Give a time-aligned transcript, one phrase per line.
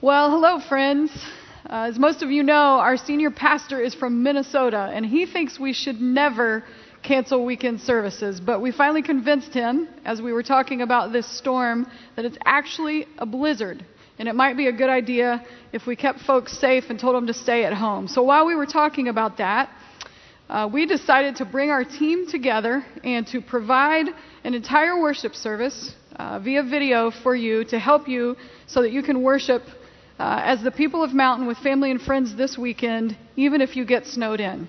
[0.00, 1.10] Well, hello, friends.
[1.68, 5.58] Uh, as most of you know, our senior pastor is from Minnesota, and he thinks
[5.58, 6.62] we should never
[7.02, 8.38] cancel weekend services.
[8.38, 13.08] But we finally convinced him, as we were talking about this storm, that it's actually
[13.18, 13.84] a blizzard.
[14.20, 17.26] And it might be a good idea if we kept folks safe and told them
[17.26, 18.06] to stay at home.
[18.06, 19.68] So while we were talking about that,
[20.48, 24.06] uh, we decided to bring our team together and to provide
[24.44, 28.36] an entire worship service uh, via video for you to help you
[28.68, 29.62] so that you can worship
[30.18, 33.84] uh, as the people of Mountain with family and friends this weekend, even if you
[33.84, 34.68] get snowed in.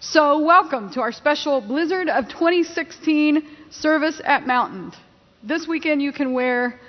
[0.00, 4.92] So, welcome to our special Blizzard of 2016 service at Mountain.
[5.44, 6.80] This weekend, you can wear,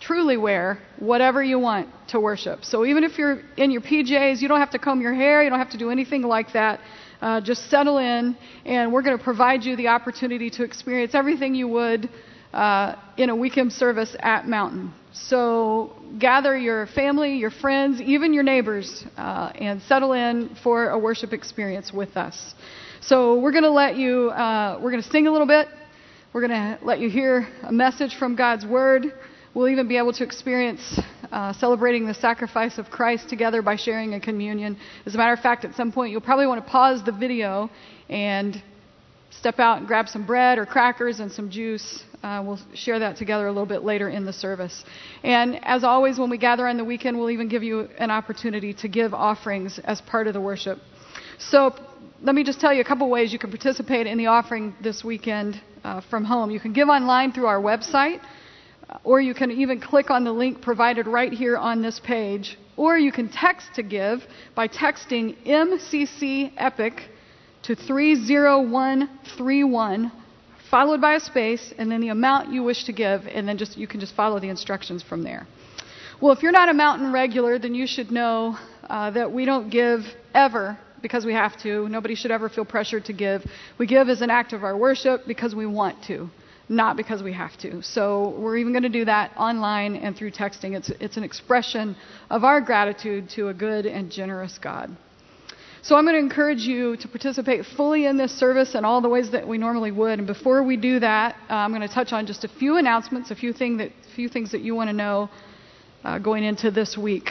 [0.00, 2.64] truly wear, whatever you want to worship.
[2.64, 5.50] So, even if you're in your PJs, you don't have to comb your hair, you
[5.50, 6.80] don't have to do anything like that.
[7.20, 11.54] Uh, just settle in, and we're going to provide you the opportunity to experience everything
[11.54, 12.08] you would
[12.52, 14.92] uh, in a weekend service at Mountain.
[15.26, 20.98] So gather your family, your friends, even your neighbors, uh, and settle in for a
[20.98, 22.54] worship experience with us.
[23.00, 25.68] So we're going to let you, uh, we're going to sing a little bit.
[26.32, 29.06] We're going to let you hear a message from God's Word.
[29.54, 31.00] We'll even be able to experience
[31.32, 34.78] uh, celebrating the sacrifice of Christ together by sharing a communion.
[35.04, 37.70] As a matter of fact, at some point, you'll probably want to pause the video
[38.08, 38.62] and
[39.30, 42.04] step out and grab some bread or crackers and some juice.
[42.22, 44.84] Uh, we'll share that together a little bit later in the service.
[45.22, 48.74] And as always, when we gather on the weekend, we'll even give you an opportunity
[48.74, 50.78] to give offerings as part of the worship.
[51.38, 51.76] So
[52.20, 55.04] let me just tell you a couple ways you can participate in the offering this
[55.04, 56.50] weekend uh, from home.
[56.50, 58.20] You can give online through our website,
[58.90, 62.58] uh, or you can even click on the link provided right here on this page,
[62.76, 64.24] or you can text to give
[64.56, 67.00] by texting MCC Epic
[67.62, 70.10] to 30131,
[70.70, 73.76] followed by a space, and then the amount you wish to give, and then just
[73.76, 75.46] you can just follow the instructions from there.
[76.20, 78.58] Well, if you're not a mountain regular, then you should know
[78.88, 80.00] uh, that we don't give
[80.34, 81.88] ever because we have to.
[81.88, 83.44] Nobody should ever feel pressured to give.
[83.78, 86.28] We give as an act of our worship because we want to,
[86.68, 87.82] not because we have to.
[87.82, 90.76] So we're even going to do that online and through texting.
[90.76, 91.96] It's, it's an expression
[92.30, 94.96] of our gratitude to a good and generous God.
[95.88, 99.08] So I'm going to encourage you to participate fully in this service in all the
[99.08, 100.18] ways that we normally would.
[100.18, 103.30] And before we do that, uh, I'm going to touch on just a few announcements,
[103.30, 105.30] a few, thing that, few things that you want to know
[106.04, 107.30] uh, going into this week.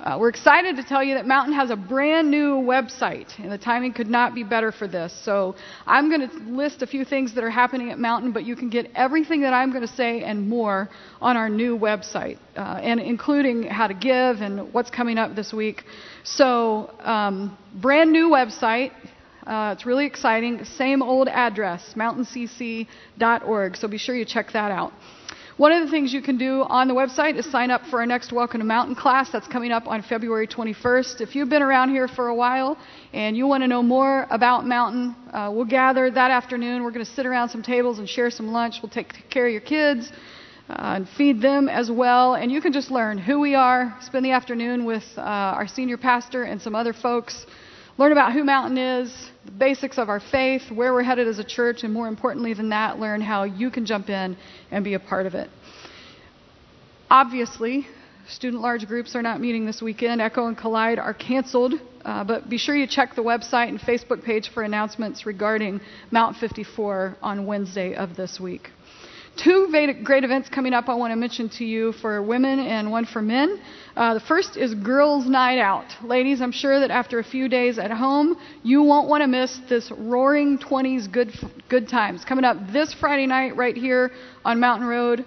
[0.00, 3.58] Uh, we're excited to tell you that Mountain has a brand new website, and the
[3.58, 5.12] timing could not be better for this.
[5.24, 5.56] So
[5.88, 8.70] I'm going to list a few things that are happening at Mountain, but you can
[8.70, 10.88] get everything that I'm going to say and more
[11.20, 15.52] on our new website, uh, and including how to give and what's coming up this
[15.52, 15.82] week.
[16.22, 18.92] So, um, brand new website.
[19.44, 20.62] Uh, it's really exciting.
[20.64, 23.76] Same old address, mountaincc.org.
[23.76, 24.92] So be sure you check that out.
[25.58, 28.06] One of the things you can do on the website is sign up for our
[28.06, 31.20] next Welcome to Mountain class that's coming up on February 21st.
[31.20, 32.78] If you've been around here for a while
[33.12, 36.84] and you want to know more about Mountain, uh, we'll gather that afternoon.
[36.84, 38.76] We're going to sit around some tables and share some lunch.
[38.80, 40.12] We'll take care of your kids
[40.68, 42.34] uh, and feed them as well.
[42.34, 45.96] And you can just learn who we are, spend the afternoon with uh, our senior
[45.96, 47.46] pastor and some other folks,
[47.96, 51.44] learn about who Mountain is, the basics of our faith, where we're headed as a
[51.44, 54.36] church, and more importantly than that, learn how you can jump in
[54.70, 55.48] and be a part of it.
[57.10, 57.86] Obviously,
[58.28, 60.20] student large groups are not meeting this weekend.
[60.20, 61.72] Echo and Collide are canceled,
[62.04, 66.36] uh, but be sure you check the website and Facebook page for announcements regarding Mount
[66.36, 68.68] 54 on Wednesday of this week.
[69.38, 69.68] Two
[70.02, 73.22] great events coming up I want to mention to you for women and one for
[73.22, 73.60] men.
[73.96, 75.86] Uh, the first is Girls Night Out.
[76.02, 79.60] Ladies, I'm sure that after a few days at home, you won't want to miss
[79.68, 81.32] this roaring 20s good,
[81.68, 82.24] good times.
[82.24, 84.10] Coming up this Friday night right here
[84.44, 85.24] on Mountain Road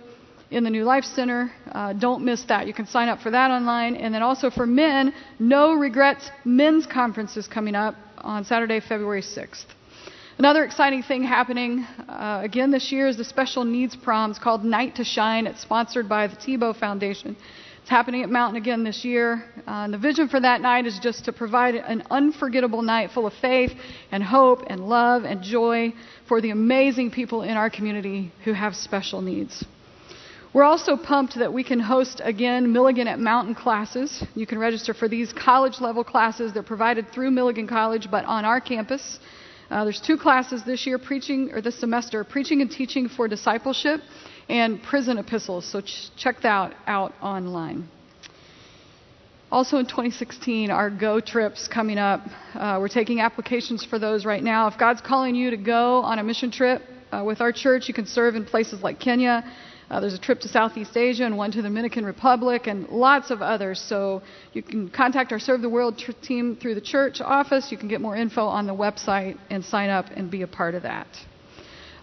[0.49, 1.49] in the New Life Center.
[1.71, 2.67] Uh, don't miss that.
[2.67, 3.95] You can sign up for that online.
[3.95, 9.21] And then also for men, No Regrets Men's Conference is coming up on Saturday, February
[9.21, 9.67] 6th.
[10.37, 14.31] Another exciting thing happening uh, again this year is the special needs prom.
[14.31, 15.45] It's called Night to Shine.
[15.45, 17.35] It's sponsored by the Tebow Foundation.
[17.81, 19.43] It's happening at Mountain again this year.
[19.67, 23.27] Uh, and the vision for that night is just to provide an unforgettable night full
[23.27, 23.71] of faith
[24.11, 25.93] and hope and love and joy
[26.27, 29.65] for the amazing people in our community who have special needs.
[30.53, 34.23] We're also pumped that we can host again Milligan at Mountain classes.
[34.33, 36.53] You can register for these college level classes.
[36.53, 39.19] They're provided through Milligan College, but on our campus.
[39.71, 44.01] Uh, there's two classes this year, preaching or this semester, preaching and teaching for discipleship,
[44.49, 45.65] and prison epistles.
[45.65, 47.87] So ch- check that out online.
[49.49, 52.19] Also in 2016, our Go trips coming up.
[52.53, 54.67] Uh, we're taking applications for those right now.
[54.67, 56.81] If God's calling you to go on a mission trip
[57.13, 59.41] uh, with our church, you can serve in places like Kenya,
[59.91, 63.29] Uh, there's a trip to Southeast Asia and one to the Dominican Republic and lots
[63.29, 63.77] of others.
[63.77, 64.21] So
[64.53, 67.73] you can contact our Serve the World tr- team through the church office.
[67.73, 70.75] You can get more info on the website and sign up and be a part
[70.75, 71.07] of that.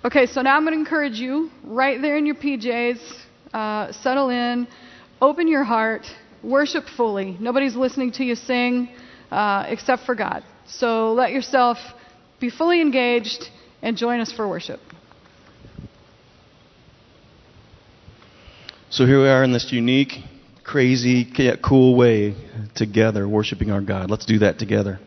[0.04, 3.00] Okay, so now I'm going to encourage you right there in your PJs,
[3.54, 4.68] uh, settle in,
[5.22, 6.06] open your heart,
[6.42, 7.38] worship fully.
[7.40, 8.90] Nobody's listening to you sing
[9.30, 10.44] uh, except for God.
[10.66, 11.78] So let yourself
[12.38, 13.48] be fully engaged
[13.80, 14.80] and join us for worship.
[18.90, 20.14] So here we are in this unique,
[20.64, 21.26] crazy,
[21.62, 22.34] cool way
[22.74, 24.10] together, worshiping our God.
[24.10, 24.98] Let's do that together.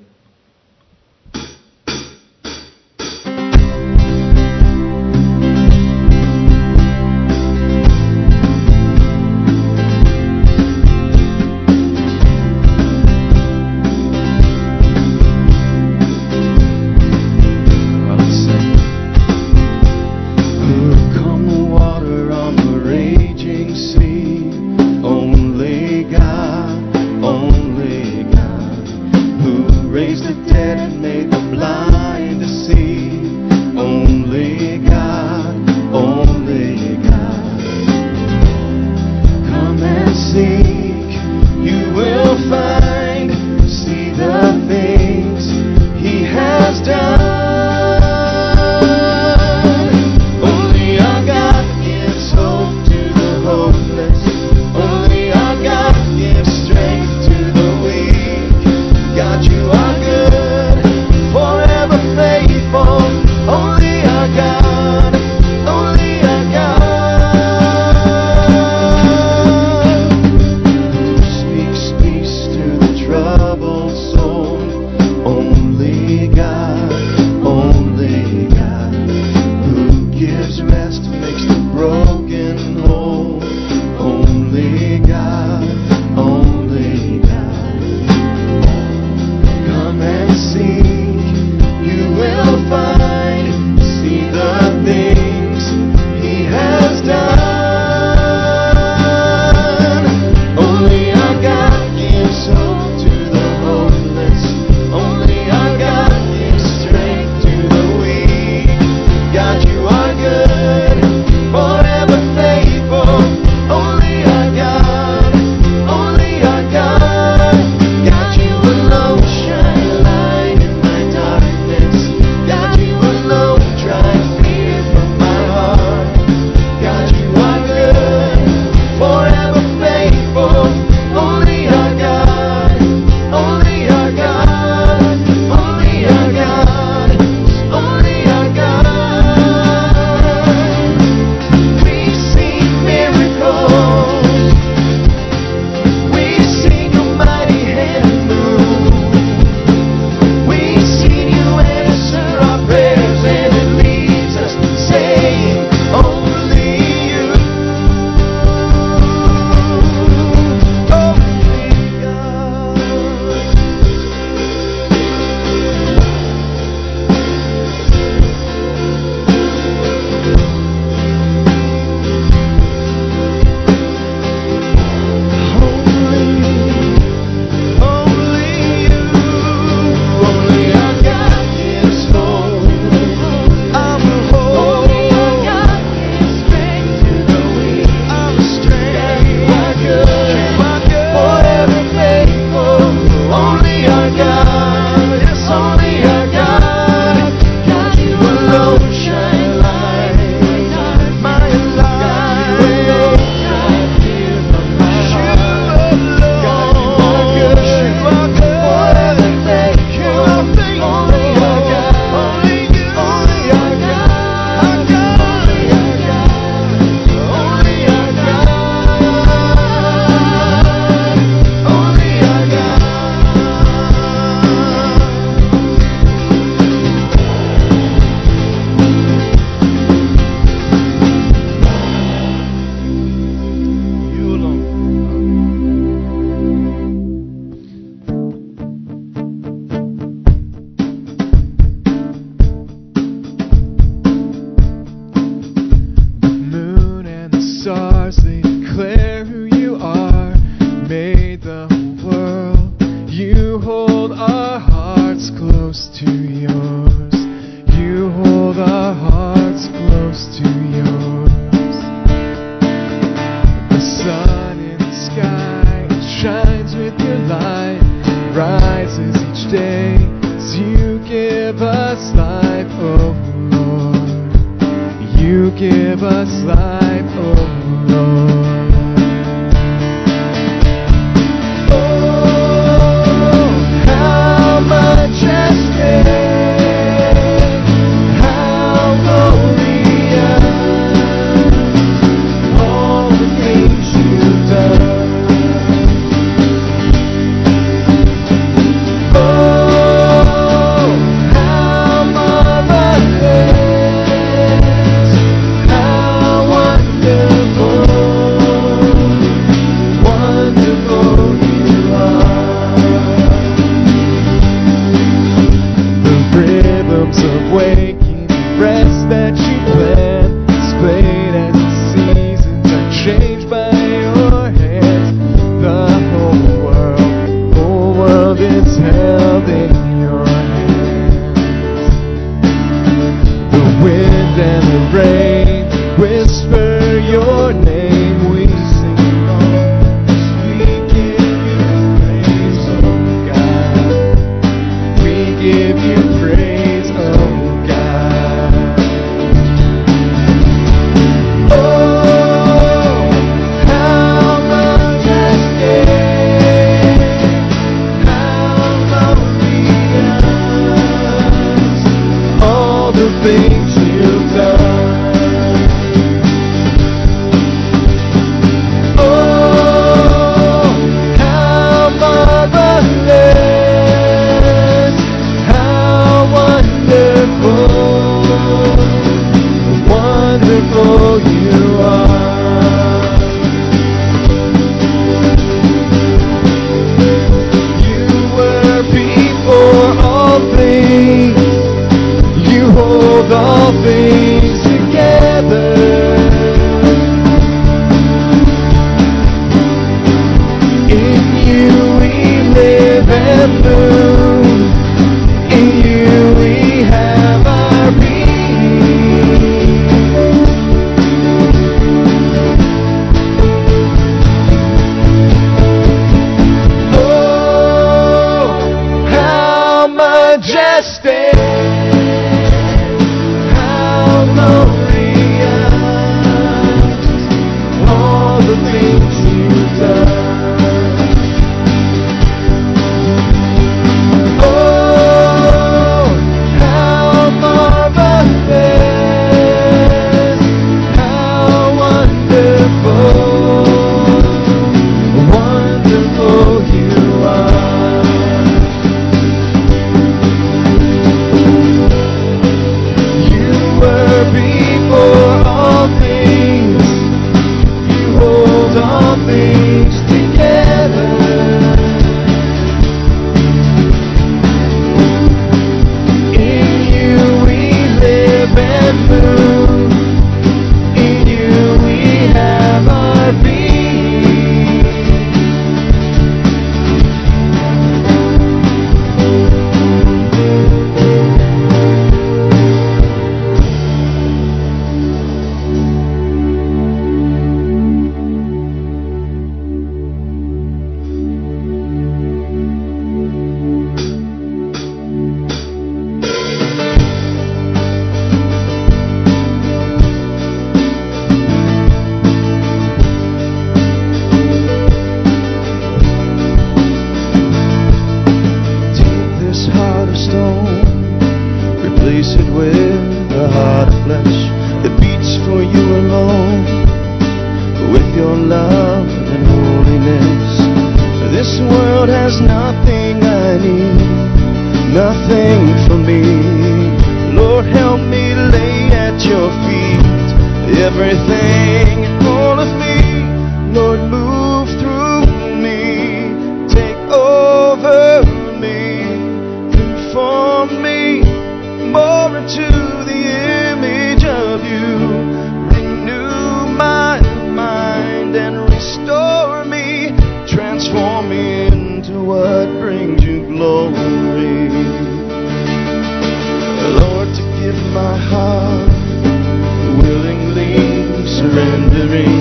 [561.51, 562.39] surrendering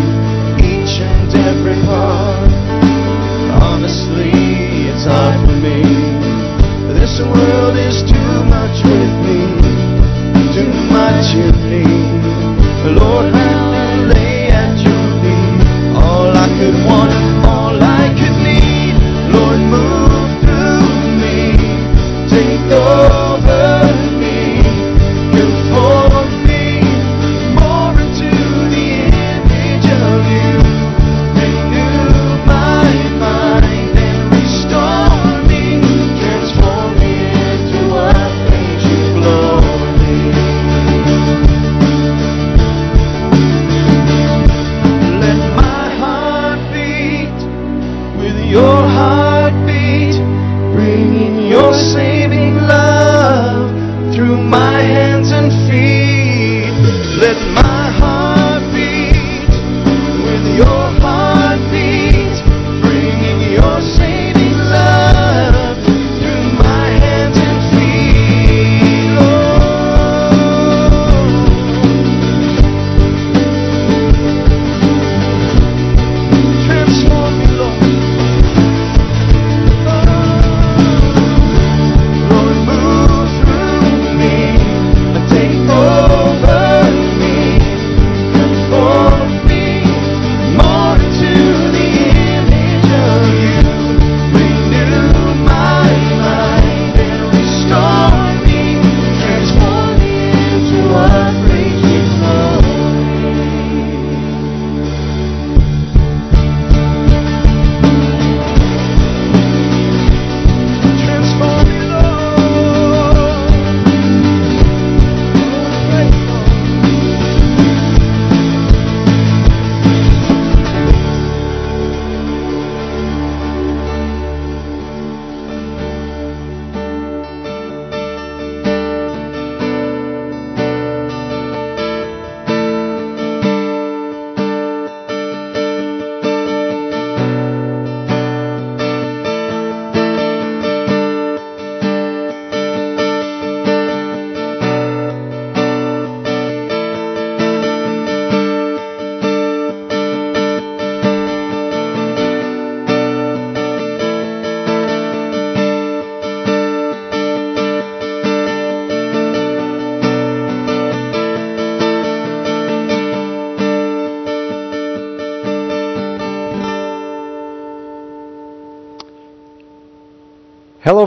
[0.58, 2.50] each and every part.
[3.62, 4.30] Honestly,
[4.88, 5.82] it's hard for me.
[6.94, 9.40] This world is too much with me,
[10.54, 11.84] too much in me.
[12.98, 13.32] Lord,
[14.14, 17.39] lay at your feet all I could want.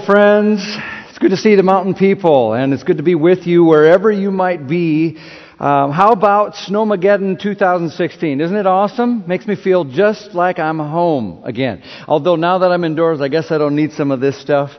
[0.05, 0.59] Friends.
[1.09, 4.11] It's good to see the mountain people, and it's good to be with you wherever
[4.11, 5.17] you might be.
[5.59, 8.41] Um, how about Snowmageddon 2016?
[8.41, 9.23] Isn't it awesome?
[9.27, 11.83] Makes me feel just like I'm home again.
[12.07, 14.71] Although now that I'm indoors, I guess I don't need some of this stuff.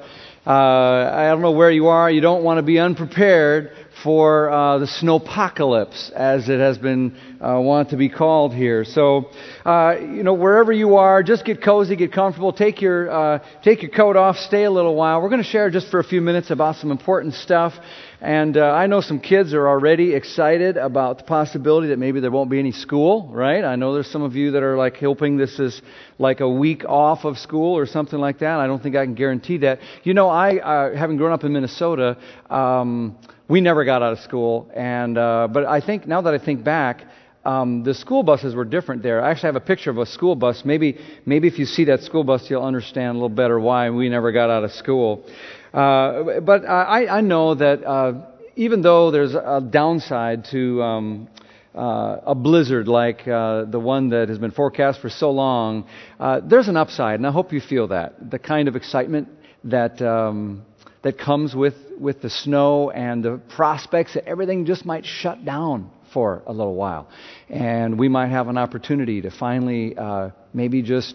[0.47, 2.11] Uh, I don't know where you are.
[2.11, 3.71] You don't want to be unprepared
[4.05, 8.85] for uh, the snowpocalypse, as it has been uh, wanted to be called here.
[8.85, 9.31] So,
[9.65, 13.83] uh, you know, wherever you are, just get cozy, get comfortable, take your uh, take
[13.83, 15.23] your coat off, stay a little while.
[15.23, 17.73] We're going to share just for a few minutes about some important stuff.
[18.21, 22.31] And uh, I know some kids are already excited about the possibility that maybe there
[22.31, 23.63] won't be any school, right?
[23.63, 25.83] I know there's some of you that are like hoping this is
[26.19, 28.61] like a week off of school or something like that.
[28.61, 29.81] I don't think I can guarantee that.
[30.05, 32.17] You know, I, uh, having grown up in Minnesota,
[32.49, 34.71] um, we never got out of school.
[34.75, 37.05] And uh, but I think now that I think back,
[37.45, 39.23] um, the school buses were different there.
[39.23, 40.63] I actually have a picture of a school bus.
[40.65, 44.09] Maybe, maybe if you see that school bus, you'll understand a little better why we
[44.09, 45.25] never got out of school.
[45.73, 48.27] Uh, but I, I know that uh,
[48.57, 51.29] even though there's a downside to um,
[51.75, 55.87] uh, a blizzard like uh, the one that has been forecast for so long,
[56.19, 58.31] uh, there's an upside, and I hope you feel that.
[58.31, 59.29] The kind of excitement
[59.65, 60.01] that.
[60.01, 60.65] Um,
[61.05, 65.91] that comes with, with the snow and the prospects that everything just might shut down
[66.13, 67.09] for a little while.
[67.49, 71.15] And we might have an opportunity to finally uh, maybe just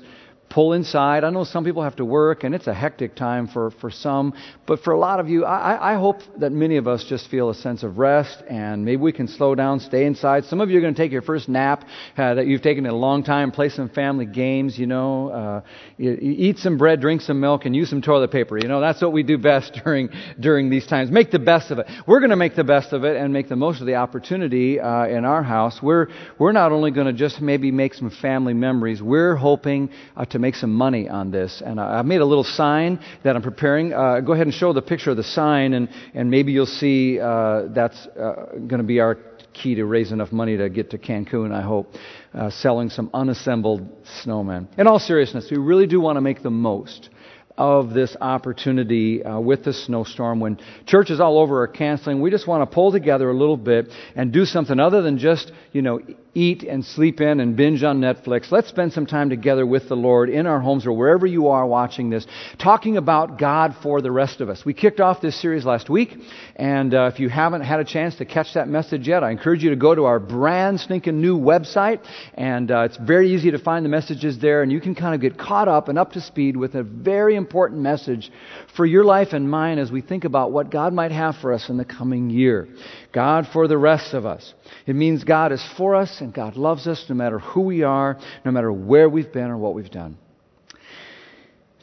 [0.49, 1.23] pull inside.
[1.23, 4.33] I know some people have to work, and it's a hectic time for, for some.
[4.65, 7.49] But for a lot of you, I, I hope that many of us just feel
[7.49, 10.45] a sense of rest, and maybe we can slow down, stay inside.
[10.45, 11.85] Some of you are going to take your first nap
[12.17, 15.61] uh, that you've taken in a long time, play some family games, you know, uh,
[15.99, 18.57] eat some bread, drink some milk, and use some toilet paper.
[18.57, 20.09] You know, that's what we do best during,
[20.39, 21.11] during these times.
[21.11, 21.87] Make the best of it.
[22.07, 24.79] We're going to make the best of it and make the most of the opportunity
[24.79, 25.79] uh, in our house.
[25.81, 26.07] We're,
[26.39, 30.55] we're not only going to just maybe make some family memories, we're hoping uh, make
[30.55, 31.61] some money on this.
[31.65, 33.93] And I've made a little sign that I'm preparing.
[33.93, 37.19] Uh, go ahead and show the picture of the sign, and, and maybe you'll see
[37.19, 39.17] uh, that's uh, going to be our
[39.53, 41.93] key to raise enough money to get to Cancun, I hope,
[42.33, 44.67] uh, selling some unassembled snowmen.
[44.77, 47.09] In all seriousness, we really do want to make the most
[47.57, 52.21] of this opportunity uh, with the snowstorm when churches all over are canceling.
[52.21, 55.51] We just want to pull together a little bit and do something other than just,
[55.73, 55.99] you know,
[56.33, 58.51] eat and sleep in and binge on Netflix.
[58.51, 61.65] Let's spend some time together with the Lord in our homes or wherever you are
[61.65, 62.25] watching this,
[62.57, 64.63] talking about God for the rest of us.
[64.65, 66.15] We kicked off this series last week,
[66.55, 69.63] and uh, if you haven't had a chance to catch that message yet, I encourage
[69.63, 73.59] you to go to our brand stinking new website, and uh, it's very easy to
[73.59, 76.21] find the messages there, and you can kind of get caught up and up to
[76.21, 78.31] speed with a very important message
[78.75, 81.69] for your life and mine as we think about what God might have for us
[81.69, 82.67] in the coming year.
[83.11, 84.53] God for the rest of us.
[84.85, 88.17] It means God is for us and God loves us no matter who we are,
[88.45, 90.17] no matter where we've been or what we've done.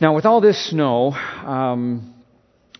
[0.00, 2.14] Now, with all this snow, um,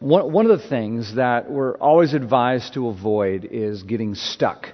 [0.01, 4.69] one, one of the things that we're always advised to avoid is getting stuck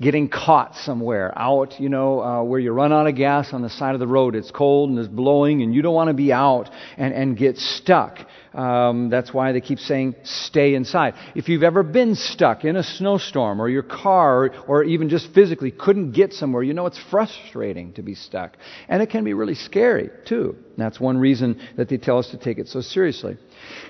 [0.00, 3.70] getting caught somewhere out, you know, uh, where you run out of gas on the
[3.70, 4.34] side of the road.
[4.34, 7.56] It's cold and it's blowing, and you don't want to be out and, and get
[7.56, 8.18] stuck.
[8.56, 11.14] Um, that's why they keep saying stay inside.
[11.34, 15.70] If you've ever been stuck in a snowstorm or your car or, even just physically
[15.70, 18.56] couldn't get somewhere, you know it's frustrating to be stuck.
[18.88, 20.54] And it can be really scary, too.
[20.54, 23.36] And that's one reason that they tell us to take it so seriously.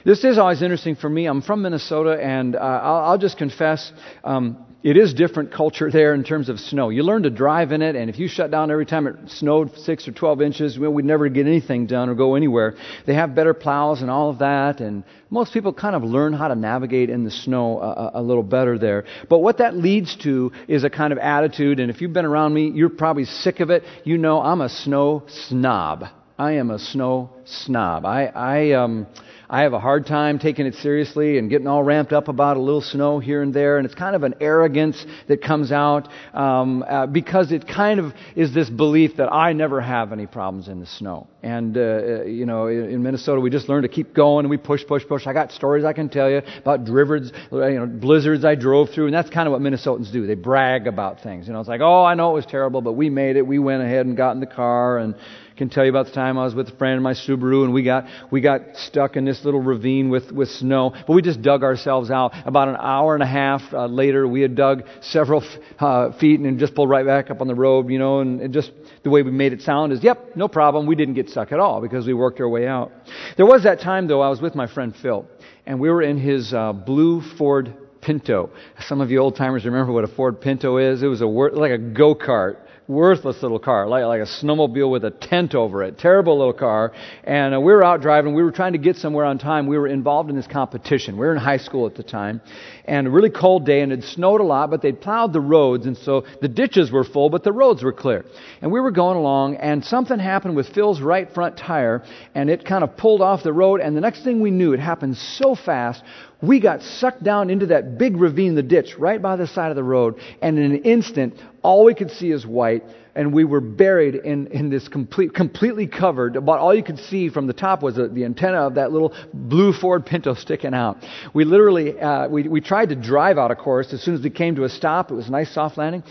[0.04, 1.26] This is always interesting for me.
[1.26, 3.92] I'm from Minnesota, and uh, I'll, I'll, just confess.
[4.24, 6.90] Um, it is different culture there in terms of snow.
[6.90, 9.76] You learn to drive in it, and if you shut down every time it snowed
[9.78, 12.76] six or twelve inches, well, we'd never get anything done or go anywhere.
[13.04, 16.48] They have better plows and all of that, and most people kind of learn how
[16.48, 19.04] to navigate in the snow a, a little better there.
[19.28, 22.54] But what that leads to is a kind of attitude, and if you've been around
[22.54, 23.82] me, you're probably sick of it.
[24.04, 26.04] You know I'm a snow snob.
[26.38, 28.04] I am a snow snob.
[28.04, 29.06] I, I um,
[29.48, 32.60] I have a hard time taking it seriously and getting all ramped up about a
[32.60, 33.78] little snow here and there.
[33.78, 38.12] And it's kind of an arrogance that comes out um, uh, because it kind of
[38.34, 41.28] is this belief that I never have any problems in the snow.
[41.42, 44.56] And, uh, uh you know, in Minnesota, we just learn to keep going and we
[44.56, 45.28] push, push, push.
[45.28, 49.06] I got stories I can tell you about drivers, you know, blizzards I drove through.
[49.06, 50.26] And that's kind of what Minnesotans do.
[50.26, 51.46] They brag about things.
[51.46, 53.46] You know, it's like, oh, I know it was terrible, but we made it.
[53.46, 55.14] We went ahead and got in the car and
[55.56, 57.72] can tell you about the time I was with a friend in my Subaru and
[57.72, 60.92] we got, we got stuck in this little ravine with, with snow.
[61.06, 62.32] But we just dug ourselves out.
[62.44, 65.42] About an hour and a half uh, later, we had dug several
[65.78, 68.52] uh, feet and just pulled right back up on the road, you know, and, and
[68.52, 68.70] just
[69.02, 70.86] the way we made it sound is, yep, no problem.
[70.86, 72.92] We didn't get stuck at all because we worked our way out.
[73.36, 75.26] There was that time, though, I was with my friend Phil,
[75.64, 78.50] and we were in his uh, blue Ford Pinto.
[78.86, 81.02] Some of you old timers remember what a Ford Pinto is.
[81.02, 82.58] It was a like a go kart
[82.88, 85.98] worthless little car, like, like a snowmobile with a tent over it.
[85.98, 86.92] Terrible little car.
[87.24, 88.34] And uh, we were out driving.
[88.34, 89.66] We were trying to get somewhere on time.
[89.66, 91.14] We were involved in this competition.
[91.16, 92.40] We were in high school at the time.
[92.84, 95.86] And a really cold day, and it snowed a lot, but they'd plowed the roads,
[95.86, 98.24] and so the ditches were full, but the roads were clear.
[98.62, 102.64] And we were going along, and something happened with Phil's right front tire, and it
[102.64, 105.56] kind of pulled off the road, and the next thing we knew, it happened so
[105.56, 106.04] fast,
[106.40, 109.76] we got sucked down into that big ravine, the ditch, right by the side of
[109.76, 111.34] the road, and in an instant,
[111.66, 112.84] all we could see is white,
[113.16, 116.36] and we were buried in, in this complete, completely covered.
[116.36, 119.12] About all you could see from the top was the, the antenna of that little
[119.34, 120.98] blue Ford Pinto sticking out.
[121.34, 123.92] We literally, uh, we, we tried to drive out, of course.
[123.92, 126.04] As soon as we came to a stop, it was a nice soft landing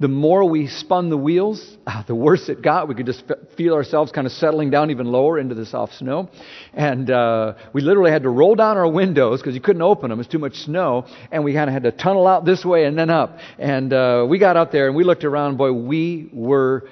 [0.00, 2.88] the more we spun the wheels, the worse it got.
[2.88, 3.24] We could just
[3.56, 6.30] feel ourselves kind of settling down even lower into the soft snow.
[6.72, 10.20] And uh, we literally had to roll down our windows because you couldn't open them.
[10.20, 11.06] It's too much snow.
[11.32, 13.38] And we kind of had to tunnel out this way and then up.
[13.58, 15.56] And uh, we got out there and we looked around.
[15.56, 16.88] Boy, we were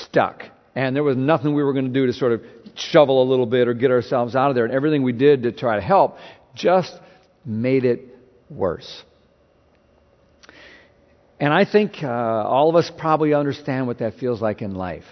[0.00, 0.42] stuck.
[0.74, 2.42] And there was nothing we were going to do to sort of
[2.74, 4.64] shovel a little bit or get ourselves out of there.
[4.64, 6.18] And everything we did to try to help
[6.54, 6.92] just
[7.44, 8.00] made it
[8.50, 9.04] worse.
[11.40, 15.04] And I think uh, all of us probably understand what that feels like in life.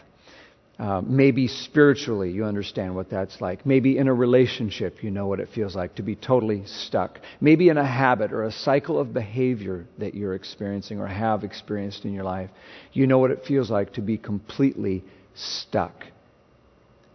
[0.78, 3.64] Uh, maybe spiritually, you understand what that's like.
[3.64, 7.18] Maybe in a relationship, you know what it feels like to be totally stuck.
[7.40, 12.04] Maybe in a habit or a cycle of behavior that you're experiencing or have experienced
[12.04, 12.50] in your life,
[12.92, 15.02] you know what it feels like to be completely
[15.34, 16.04] stuck.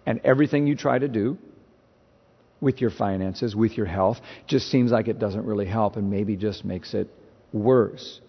[0.07, 1.37] And everything you try to do
[2.61, 6.35] with your finances, with your health, just seems like it doesn't really help and maybe
[6.35, 7.09] just makes it
[7.53, 8.21] worse.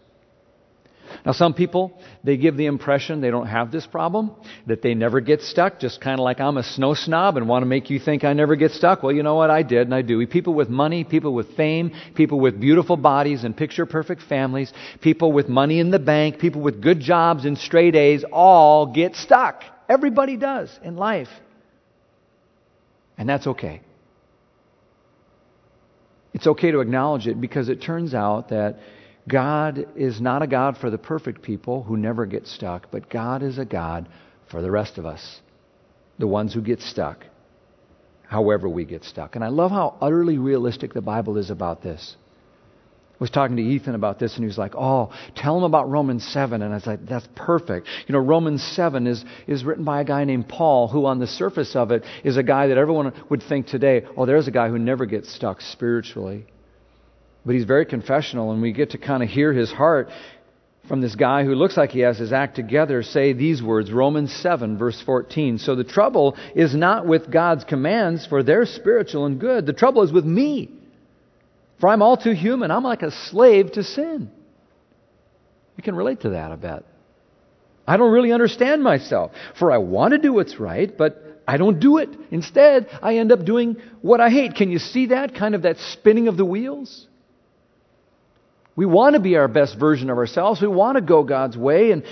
[1.25, 4.33] Now, some people, they give the impression they don't have this problem,
[4.66, 7.62] that they never get stuck, just kind of like I'm a snow snob and want
[7.62, 9.03] to make you think I never get stuck.
[9.03, 9.51] Well, you know what?
[9.51, 10.27] I did, and I do.
[10.27, 15.33] People with money, people with fame, people with beautiful bodies and picture perfect families, people
[15.33, 19.62] with money in the bank, people with good jobs and straight A's all get stuck.
[19.88, 21.29] Everybody does in life.
[23.18, 23.83] And that's okay.
[26.35, 28.79] It's okay to acknowledge it because it turns out that
[29.28, 33.42] God is not a God for the perfect people who never get stuck, but God
[33.42, 34.08] is a God
[34.50, 35.40] for the rest of us,
[36.18, 37.24] the ones who get stuck,
[38.26, 39.37] however we get stuck.
[39.37, 42.16] And I love how utterly realistic the Bible is about this.
[43.14, 45.88] I was talking to Ethan about this, and he was like, Oh, tell him about
[45.88, 46.61] Romans 7.
[46.61, 47.87] And I was like, That's perfect.
[48.08, 51.28] You know, Romans 7 is, is written by a guy named Paul, who, on the
[51.28, 54.68] surface of it, is a guy that everyone would think today, Oh, there's a guy
[54.70, 56.46] who never gets stuck spiritually.
[57.44, 60.09] But he's very confessional, and we get to kind of hear his heart
[60.88, 64.33] from this guy who looks like he has his act together say these words Romans
[64.33, 65.59] 7, verse 14.
[65.59, 69.66] So the trouble is not with God's commands, for they're spiritual and good.
[69.66, 70.70] The trouble is with me.
[71.81, 72.70] For I'm all too human.
[72.70, 74.31] I'm like a slave to sin.
[75.76, 76.85] You can relate to that, I bet.
[77.87, 79.33] I don't really understand myself.
[79.59, 82.09] For I want to do what's right, but I don't do it.
[82.31, 84.55] Instead, I end up doing what I hate.
[84.55, 85.35] Can you see that?
[85.35, 87.09] Kind of that spinning of the wheels?
[88.74, 90.62] We want to be our best version of ourselves.
[90.62, 92.04] We want to go God's way and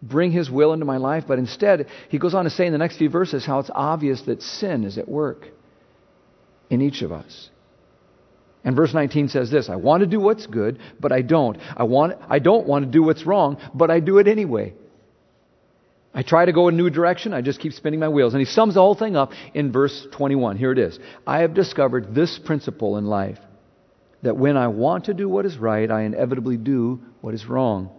[0.00, 1.24] bring His will into my life.
[1.26, 4.22] But instead, he goes on to say in the next few verses how it's obvious
[4.22, 5.48] that sin is at work
[6.70, 7.50] in each of us.
[8.64, 11.58] And verse 19 says this I want to do what's good, but I don't.
[11.76, 14.74] I, want, I don't want to do what's wrong, but I do it anyway.
[16.12, 18.32] I try to go a new direction, I just keep spinning my wheels.
[18.32, 20.56] And he sums the whole thing up in verse 21.
[20.56, 23.38] Here it is I have discovered this principle in life
[24.26, 27.90] that when I want to do what is right, I inevitably do what is wrong.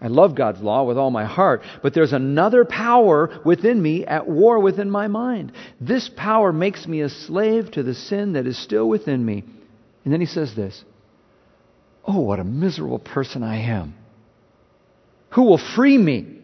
[0.00, 4.28] I love God's law with all my heart, but there's another power within me at
[4.28, 5.52] war within my mind.
[5.80, 9.44] This power makes me a slave to the sin that is still within me.
[10.04, 10.84] And then he says this
[12.04, 13.94] Oh, what a miserable person I am.
[15.30, 16.40] Who will free me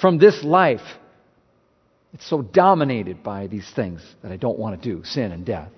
[0.00, 0.80] from this life.
[2.14, 5.70] It's so dominated by these things that I don't want to do sin and death.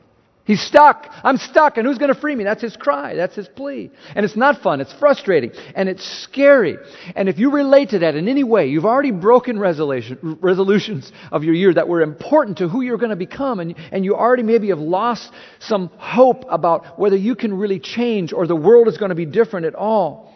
[0.45, 1.11] He's stuck.
[1.23, 1.79] I'm stuck.
[1.79, 2.45] And who's going to free me?
[2.45, 3.15] That's his cry.
[3.15, 3.91] That's his plea.
[4.15, 4.83] And it's not fun.
[4.83, 5.53] It's frustrating.
[5.75, 6.77] And it's scary.
[7.17, 11.55] And if you relate to that in any way, you've already broken resolutions of your
[11.55, 13.59] year that were important to who you're going to become.
[13.59, 18.35] And, and you already maybe have lost some hope about whether you can really change
[18.35, 20.34] or the world is going to be different at all.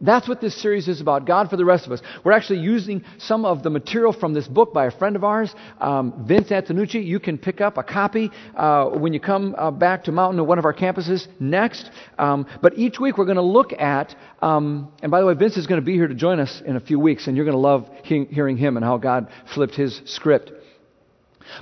[0.00, 2.02] That's what this series is about, God for the rest of us.
[2.24, 5.54] We're actually using some of the material from this book by a friend of ours,
[5.80, 7.04] um, Vince Antonucci.
[7.04, 10.46] You can pick up a copy uh, when you come uh, back to Mountain at
[10.46, 11.90] one of our campuses next.
[12.18, 15.56] Um, but each week we're going to look at, um, and by the way, Vince
[15.56, 17.56] is going to be here to join us in a few weeks, and you're going
[17.56, 20.50] to love he- hearing him and how God flipped his script.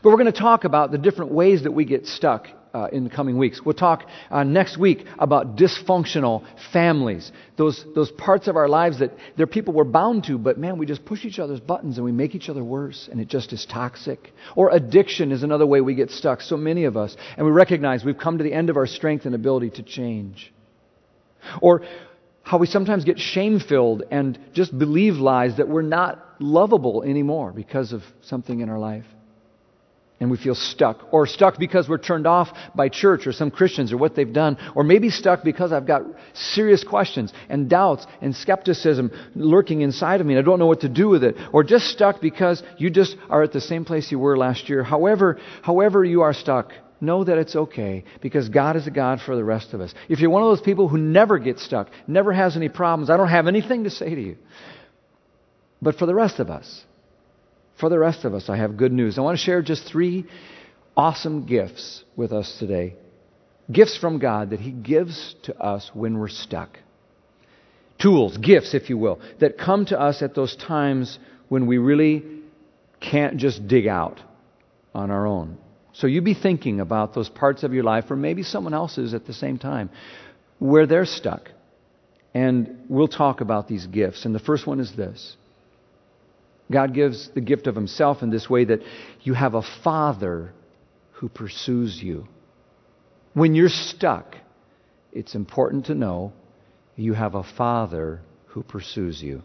[0.03, 3.05] But we're going to talk about the different ways that we get stuck uh, in
[3.05, 3.61] the coming weeks.
[3.65, 7.31] We'll talk uh, next week about dysfunctional families.
[7.57, 10.79] Those, those parts of our lives that there are people we're bound to, but man,
[10.79, 13.53] we just push each other's buttons and we make each other worse, and it just
[13.53, 14.33] is toxic.
[14.57, 17.17] Or addiction is another way we get stuck, so many of us.
[17.37, 20.53] And we recognize we've come to the end of our strength and ability to change.
[21.61, 21.83] Or
[22.43, 27.53] how we sometimes get shame filled and just believe lies that we're not lovable anymore
[27.53, 29.05] because of something in our life
[30.23, 31.01] and we feel stuck.
[31.11, 34.57] Or stuck because we're turned off by church or some Christians or what they've done.
[34.77, 40.27] Or maybe stuck because I've got serious questions and doubts and skepticism lurking inside of
[40.29, 41.35] me and I don't know what to do with it.
[41.53, 44.85] Or just stuck because you just are at the same place you were last year.
[44.85, 49.35] However, however you are stuck, know that it's okay because God is a God for
[49.35, 49.93] the rest of us.
[50.09, 53.17] If you're one of those people who never gets stuck, never has any problems, I
[53.17, 54.37] don't have anything to say to you.
[55.81, 56.85] But for the rest of us,
[57.79, 59.19] for the rest of us, I have good news.
[59.19, 60.27] I want to share just three
[60.97, 62.95] awesome gifts with us today.
[63.71, 66.79] Gifts from God that He gives to us when we're stuck.
[67.99, 72.25] Tools, gifts, if you will, that come to us at those times when we really
[73.01, 74.21] can't just dig out
[74.95, 75.59] on our own.
[75.93, 79.27] So you be thinking about those parts of your life, or maybe someone else's at
[79.27, 79.91] the same time,
[80.59, 81.51] where they're stuck.
[82.35, 84.25] And we'll talk about these gifts.
[84.25, 85.37] And the first one is this
[86.73, 88.81] God gives the gift of Himself in this way that
[89.23, 90.53] you have a Father
[91.13, 92.27] who pursues you.
[93.35, 94.37] When you're stuck,
[95.13, 96.33] it's important to know
[96.97, 99.43] you have a Father who pursues you.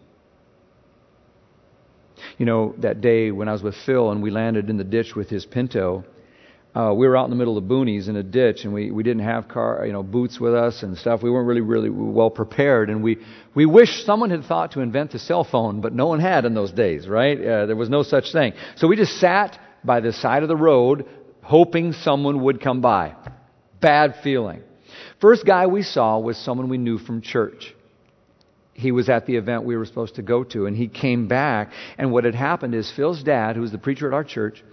[2.37, 5.15] You know, that day when I was with Phil and we landed in the ditch
[5.15, 6.03] with his Pinto,
[6.77, 8.91] uh, we were out in the middle of the boonies in a ditch, and we,
[8.91, 11.23] we didn't have car, you know, boots with us and stuff.
[11.23, 13.17] We weren't really, really well prepared, and we,
[13.55, 16.53] we wish someone had thought to invent the cell phone, but no one had in
[16.53, 17.39] those days, right?
[17.39, 18.53] Uh, there was no such thing.
[18.75, 21.07] So we just sat by the side of the road,
[21.41, 23.15] hoping someone would come by.
[23.81, 24.61] Bad feeling.
[25.19, 27.73] First guy we saw was someone we knew from church
[28.77, 31.71] he was at the event we were supposed to go to, and he came back.
[31.97, 34.63] And what had happened is Phil's dad, who was the preacher at our church,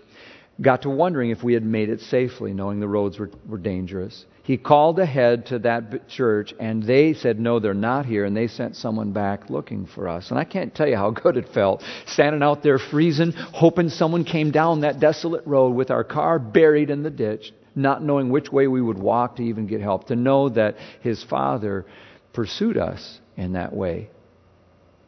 [0.60, 4.24] got to wondering if we had made it safely, knowing the roads were, were dangerous.
[4.44, 8.46] He called ahead to that church, and they said, No, they're not here, and they
[8.46, 10.30] sent someone back looking for us.
[10.30, 14.24] And I can't tell you how good it felt, standing out there freezing, hoping someone
[14.24, 18.52] came down that desolate road with our car buried in the ditch, not knowing which
[18.52, 21.86] way we would walk to even get help, to know that his father
[22.32, 24.10] pursued us in that way.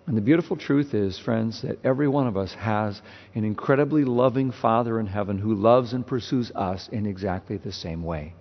[0.06, 3.00] And the beautiful truth is, friends, that every one of us has
[3.34, 8.04] an incredibly loving Father in heaven who loves and pursues us in exactly the same
[8.04, 8.34] way.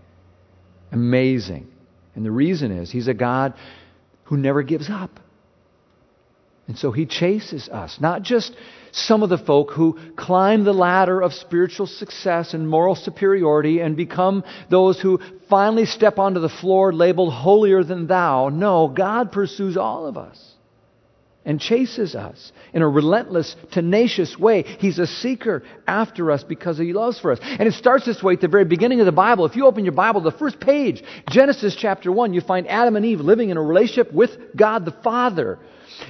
[0.92, 1.68] Amazing.
[2.14, 3.56] And the reason is, He's a God
[4.26, 5.20] who never gives up.
[6.68, 8.56] And so He chases us, not just
[8.92, 13.98] some of the folk who climb the ladder of spiritual success and moral superiority and
[13.98, 18.50] become those who finally step onto the floor labeled holier than thou.
[18.50, 20.55] No, God pursues all of us.
[21.46, 24.64] And chases us in a relentless, tenacious way.
[24.64, 27.40] He's a seeker after us because he loves for us.
[27.42, 29.46] And it starts this way at the very beginning of the Bible.
[29.46, 33.06] If you open your Bible, the first page, Genesis chapter 1, you find Adam and
[33.06, 35.60] Eve living in a relationship with God the Father.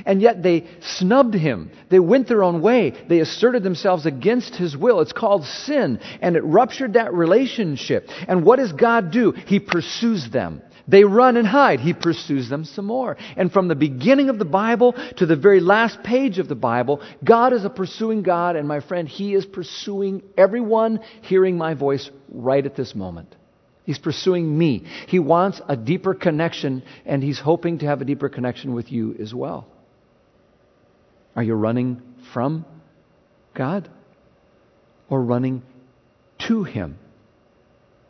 [0.05, 1.71] And yet they snubbed him.
[1.89, 2.93] They went their own way.
[3.07, 5.01] They asserted themselves against his will.
[5.01, 5.99] It's called sin.
[6.21, 8.09] And it ruptured that relationship.
[8.27, 9.31] And what does God do?
[9.31, 10.61] He pursues them.
[10.87, 11.79] They run and hide.
[11.79, 13.17] He pursues them some more.
[13.35, 17.01] And from the beginning of the Bible to the very last page of the Bible,
[17.23, 18.55] God is a pursuing God.
[18.55, 23.35] And my friend, He is pursuing everyone hearing my voice right at this moment.
[23.83, 24.85] He's pursuing me.
[25.07, 29.15] He wants a deeper connection, and He's hoping to have a deeper connection with you
[29.19, 29.67] as well.
[31.35, 32.01] Are you running
[32.33, 32.65] from
[33.53, 33.89] God
[35.09, 35.63] or running
[36.47, 36.97] to Him?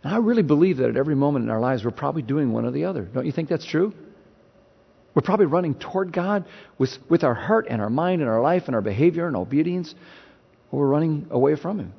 [0.06, 2.63] And I really believe that at every moment in our lives, we're probably doing one
[2.63, 3.06] or the other.
[3.06, 3.91] Don't you think that's true?
[5.15, 6.46] We're probably running toward God
[6.78, 9.96] with, with our heart and our mind and our life and our behavior and obedience,
[10.72, 11.94] or we're running away from Him.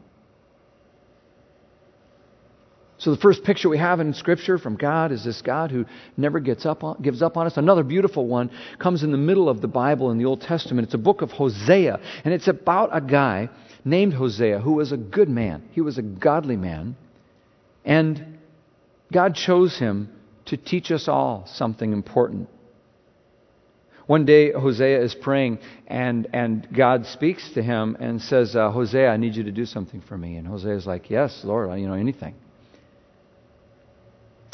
[2.99, 5.85] So the first picture we have in Scripture from God is this God who
[6.17, 7.57] never gets up on, gives up on us.
[7.57, 10.87] Another beautiful one comes in the middle of the Bible in the Old Testament.
[10.87, 13.49] It's a book of Hosea, and it's about a guy
[13.85, 15.69] named Hosea who was a good man.
[15.73, 16.95] He was a godly man,
[17.87, 18.39] and
[19.13, 20.11] God chose him
[20.47, 22.49] to teach us all something important.
[24.07, 29.09] One day, Hosea is praying, and, and God speaks to him and says, uh, Hosea,
[29.09, 30.37] I need you to do something for me.
[30.37, 32.35] And Hosea is like, Yes, Lord, you know, anything.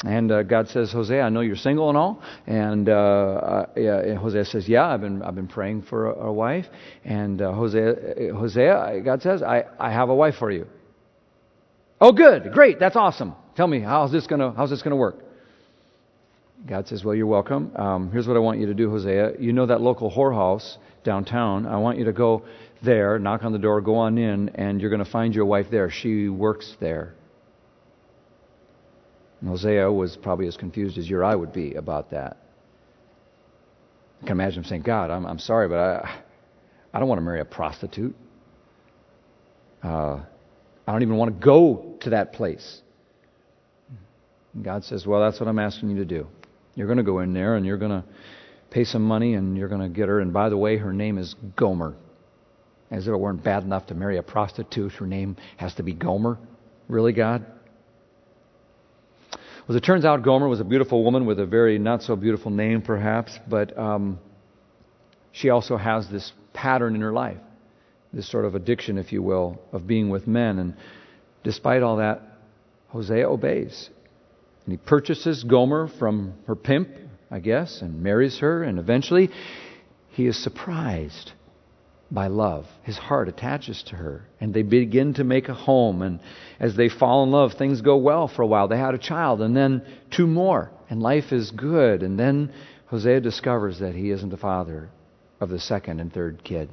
[0.03, 2.21] And uh, God says, Hosea, I know you're single and all.
[2.47, 6.33] And uh, uh, yeah, Hosea says, Yeah, I've been, I've been praying for a, a
[6.33, 6.65] wife.
[7.05, 10.67] And uh, Hosea, Hosea, God says, I, I have a wife for you.
[12.05, 13.33] Oh, good, great, that's awesome.
[13.55, 15.23] Tell me, how's this gonna how's this gonna work?
[16.65, 17.71] God says, Well, you're welcome.
[17.77, 19.39] Um, here's what I want you to do, Hosea.
[19.39, 21.65] You know that local whorehouse downtown.
[21.65, 22.43] I want you to go
[22.81, 25.67] there, knock on the door, go on in, and you're going to find your wife
[25.71, 25.89] there.
[25.89, 27.13] She works there.
[29.39, 32.35] And Hosea was probably as confused as your I would be about that.
[34.21, 36.21] I can imagine him saying, God, I'm, I'm sorry, but I,
[36.93, 38.15] I don't want to marry a prostitute.
[39.81, 40.23] Uh,
[40.87, 42.81] I don't even want to go to that place.
[44.53, 46.27] And God says, Well, that's what I'm asking you to do.
[46.75, 48.03] You're going to go in there and you're going to
[48.69, 50.19] pay some money and you're going to get her.
[50.19, 51.95] And by the way, her name is Gomer.
[52.91, 55.93] As if it weren't bad enough to marry a prostitute, her name has to be
[55.93, 56.37] Gomer.
[56.87, 57.45] Really, God?
[59.67, 62.51] Well, it turns out Gomer was a beautiful woman with a very not so beautiful
[62.51, 64.19] name, perhaps, but um,
[65.31, 67.37] she also has this pattern in her life
[68.13, 70.59] this sort of addiction, if you will, of being with men.
[70.59, 70.75] And
[71.43, 72.21] despite all that,
[72.89, 73.89] Hosea obeys.
[74.65, 76.89] And he purchases Gomer from her pimp,
[77.31, 78.63] I guess, and marries her.
[78.63, 79.29] And eventually,
[80.11, 81.31] he is surprised
[82.11, 82.67] by love.
[82.83, 84.27] His heart attaches to her.
[84.39, 86.03] And they begin to make a home.
[86.03, 86.19] And
[86.59, 88.67] as they fall in love, things go well for a while.
[88.67, 90.71] They had a child, and then two more.
[90.89, 92.03] And life is good.
[92.03, 92.53] And then
[92.87, 94.89] Hosea discovers that he isn't the father
[95.39, 96.69] of the second and third kid.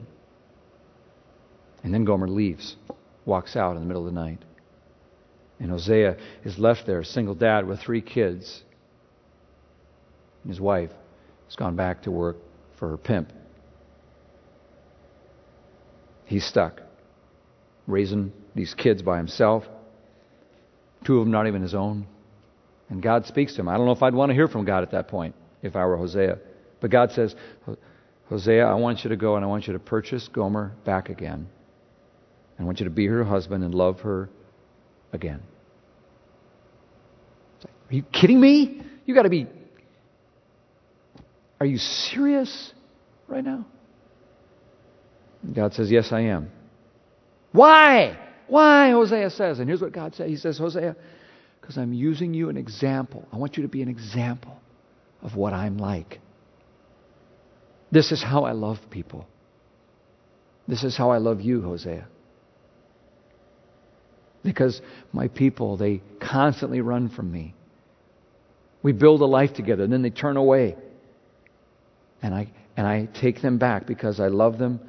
[1.83, 2.77] And then Gomer leaves,
[3.25, 4.45] walks out in the middle of the night.
[5.59, 8.63] And Hosea is left there, a single dad with three kids.
[10.43, 10.91] And his wife
[11.47, 12.37] has gone back to work
[12.79, 13.33] for her pimp.
[16.25, 16.81] He's stuck,
[17.87, 19.65] raising these kids by himself,
[21.05, 22.07] two of them not even his own.
[22.89, 23.69] And God speaks to him.
[23.69, 25.85] I don't know if I'd want to hear from God at that point if I
[25.85, 26.39] were Hosea.
[26.81, 27.35] But God says,
[28.29, 31.49] Hosea, I want you to go and I want you to purchase Gomer back again.
[32.61, 34.29] I want you to be her husband and love her
[35.15, 35.41] again.
[37.65, 38.83] Are you kidding me?
[39.07, 39.47] You got to be.
[41.59, 42.73] Are you serious
[43.27, 43.65] right now?
[45.55, 46.51] God says, Yes, I am.
[47.53, 48.19] Why?
[48.47, 48.91] Why?
[48.91, 49.59] Hosea says.
[49.59, 50.95] And here's what God says He says, Hosea,
[51.61, 53.27] because I'm using you an example.
[53.33, 54.61] I want you to be an example
[55.23, 56.21] of what I'm like.
[57.91, 59.27] This is how I love people.
[60.69, 62.07] This is how I love you, Hosea.
[64.43, 64.81] Because
[65.13, 67.55] my people, they constantly run from me.
[68.83, 70.77] We build a life together, and then they turn away.
[72.23, 74.81] And I, and I take them back because I love them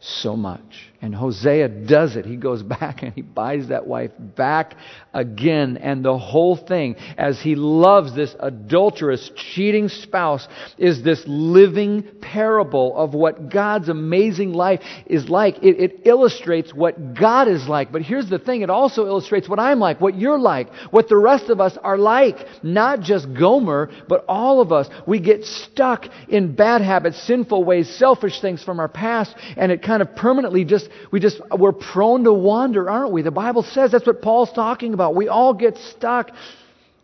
[0.00, 0.90] so much.
[1.02, 2.26] And Hosea does it.
[2.26, 4.76] He goes back and he buys that wife back
[5.14, 5.76] again.
[5.78, 10.46] And the whole thing, as he loves this adulterous, cheating spouse,
[10.78, 15.62] is this living parable of what God's amazing life is like.
[15.62, 17.92] It, it illustrates what God is like.
[17.92, 21.16] But here's the thing it also illustrates what I'm like, what you're like, what the
[21.16, 22.36] rest of us are like.
[22.62, 24.88] Not just Gomer, but all of us.
[25.06, 29.82] We get stuck in bad habits, sinful ways, selfish things from our past, and it
[29.90, 33.22] kind of permanently just, we just, we're prone to wander, aren't we?
[33.22, 35.16] The Bible says that's what Paul's talking about.
[35.16, 36.30] We all get stuck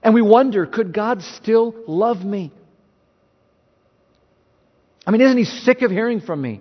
[0.04, 2.52] and we wonder, could God still love me?
[5.04, 6.60] I mean, isn't he sick of hearing from me?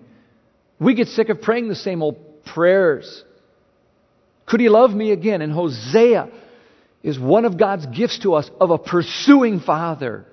[0.80, 3.23] We get sick of praying the same old prayers.
[4.47, 5.43] Could he love me again?
[5.43, 6.30] And Hosea
[7.03, 10.26] is one of God's gifts to us of a pursuing father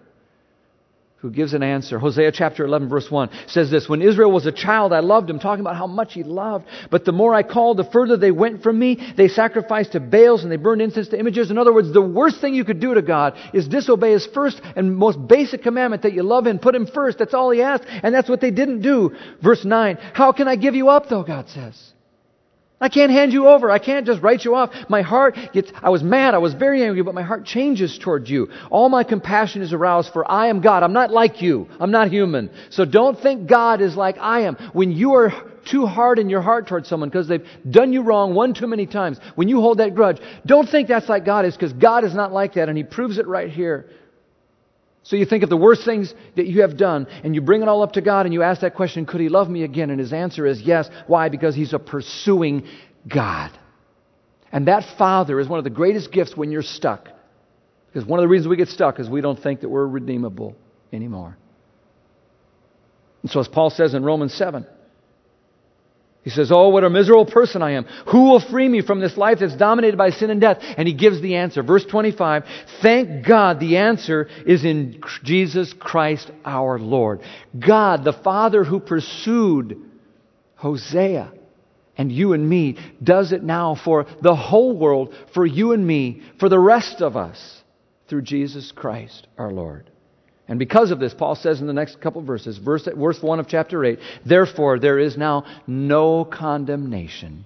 [1.23, 2.01] who gives an answer.
[2.01, 5.39] Hosea chapter 11, verse 1 says this When Israel was a child, I loved him,
[5.39, 6.67] talking about how much he loved.
[6.91, 9.15] But the more I called, the further they went from me.
[9.17, 11.53] They sacrificed to Baals and they burned incense to images.
[11.53, 14.61] In other words, the worst thing you could do to God is disobey his first
[14.75, 17.19] and most basic commandment that you love him, put him first.
[17.19, 17.85] That's all he asked.
[17.87, 19.15] And that's what they didn't do.
[19.41, 21.93] Verse 9 How can I give you up, though, God says?
[22.83, 23.71] I can't hand you over.
[23.71, 24.75] I can't just write you off.
[24.89, 26.35] My heart gets, I was mad.
[26.35, 28.49] I was very angry, but my heart changes towards you.
[28.71, 30.83] All my compassion is aroused for I am God.
[30.83, 31.69] I'm not like you.
[31.79, 32.51] I'm not human.
[32.71, 34.57] So don't think God is like I am.
[34.73, 35.33] When you are
[35.65, 38.87] too hard in your heart towards someone because they've done you wrong one too many
[38.87, 42.15] times, when you hold that grudge, don't think that's like God is because God is
[42.15, 43.87] not like that and He proves it right here.
[45.05, 47.69] So you think of the worst things that you have done, and you bring it
[47.69, 49.91] all up to God, and you ask that question, could He love me again?
[49.91, 50.89] And His answer is yes.
[51.07, 51.29] Why?
[51.29, 52.69] Because He's a pursuing
[53.09, 53.51] God.
[54.53, 57.09] And that Father is one of the greatest gifts when you're stuck.
[57.87, 60.55] Because one of the reasons we get stuck is we don't think that we're redeemable
[60.93, 61.37] anymore.
[63.23, 64.67] And so, as Paul says in Romans 7,
[66.23, 67.85] he says, Oh, what a miserable person I am.
[68.11, 70.59] Who will free me from this life that's dominated by sin and death?
[70.61, 71.63] And he gives the answer.
[71.63, 72.45] Verse 25
[72.81, 77.21] Thank God the answer is in Jesus Christ our Lord.
[77.59, 79.81] God, the Father who pursued
[80.55, 81.33] Hosea
[81.99, 86.23] and you and me, does it now for the whole world, for you and me,
[86.41, 87.63] for the rest of us,
[88.09, 89.92] through Jesus Christ our Lord.
[90.49, 93.49] And because of this, Paul says in the next couple verses, verse, verse 1 of
[93.49, 97.45] chapter 8, Therefore there is now no condemnation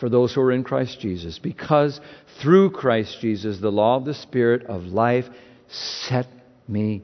[0.00, 2.00] for those who are in Christ Jesus, because
[2.40, 5.26] through Christ Jesus the law of the Spirit of life
[5.68, 6.26] set
[6.66, 7.02] me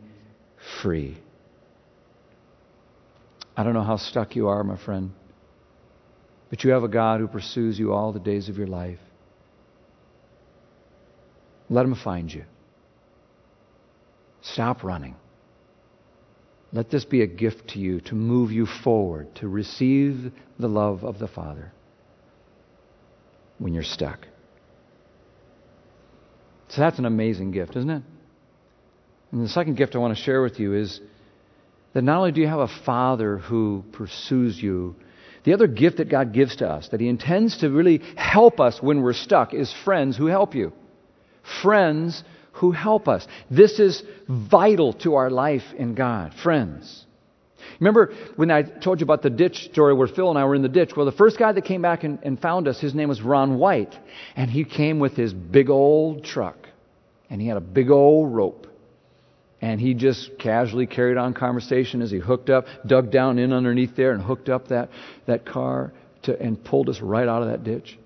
[0.82, 1.16] free.
[3.56, 5.12] I don't know how stuck you are, my friend,
[6.50, 8.98] but you have a God who pursues you all the days of your life.
[11.68, 12.44] Let him find you.
[14.42, 15.16] Stop running.
[16.72, 21.02] Let this be a gift to you to move you forward, to receive the love
[21.02, 21.72] of the Father
[23.58, 24.26] when you're stuck.
[26.68, 28.02] So that's an amazing gift, isn't it?
[29.32, 31.00] And the second gift I want to share with you is
[31.94, 34.94] that not only do you have a Father who pursues you,
[35.44, 38.82] the other gift that God gives to us, that He intends to really help us
[38.82, 40.72] when we're stuck, is friends who help you.
[41.62, 42.22] Friends
[42.58, 43.26] who help us.
[43.50, 46.34] This is vital to our life in God.
[46.34, 47.06] Friends.
[47.80, 50.62] Remember when I told you about the ditch story where Phil and I were in
[50.62, 50.96] the ditch?
[50.96, 53.58] Well, the first guy that came back and, and found us, his name was Ron
[53.58, 53.96] White.
[54.36, 56.68] And he came with his big old truck.
[57.30, 58.66] And he had a big old rope.
[59.60, 63.96] And he just casually carried on conversation as he hooked up, dug down in underneath
[63.96, 64.90] there and hooked up that,
[65.26, 65.92] that car
[66.22, 67.98] to, and pulled us right out of that ditch.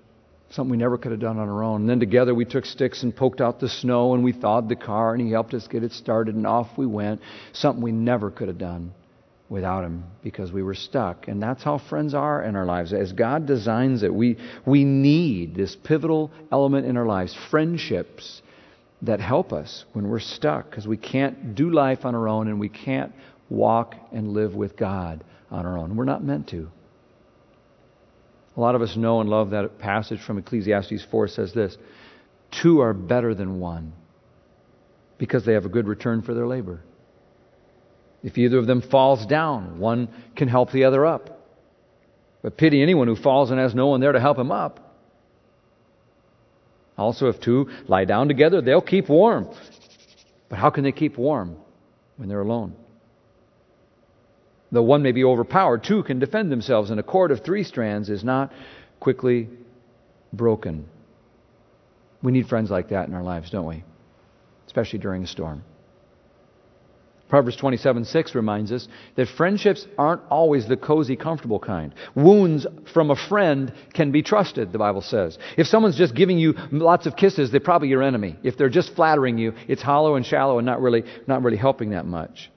[0.53, 1.81] Something we never could have done on our own.
[1.81, 4.75] And then together we took sticks and poked out the snow and we thawed the
[4.75, 7.21] car and he helped us get it started and off we went.
[7.53, 8.93] Something we never could have done
[9.49, 11.27] without him because we were stuck.
[11.27, 12.93] And that's how friends are in our lives.
[12.93, 18.43] As God designs it, we, we need this pivotal element in our lives friendships
[19.01, 22.59] that help us when we're stuck because we can't do life on our own and
[22.59, 23.11] we can't
[23.49, 25.95] walk and live with God on our own.
[25.95, 26.69] We're not meant to.
[28.55, 31.77] A lot of us know and love that passage from Ecclesiastes 4 says this
[32.51, 33.93] Two are better than one
[35.17, 36.81] because they have a good return for their labor.
[38.23, 41.41] If either of them falls down, one can help the other up.
[42.41, 44.79] But pity anyone who falls and has no one there to help him up.
[46.97, 49.49] Also, if two lie down together, they'll keep warm.
[50.49, 51.57] But how can they keep warm
[52.17, 52.75] when they're alone?
[54.73, 58.09] Though one may be overpowered, two can defend themselves, and a cord of three strands
[58.09, 58.51] is not
[58.99, 59.47] quickly
[60.33, 60.85] broken.
[62.23, 63.83] We need friends like that in our lives, don't we?
[64.65, 65.63] Especially during a storm.
[67.29, 71.93] Proverbs 27 6 reminds us that friendships aren't always the cozy, comfortable kind.
[72.15, 75.37] Wounds from a friend can be trusted, the Bible says.
[75.55, 78.37] If someone's just giving you lots of kisses, they're probably your enemy.
[78.41, 81.91] If they're just flattering you, it's hollow and shallow and not really, not really helping
[81.91, 82.49] that much.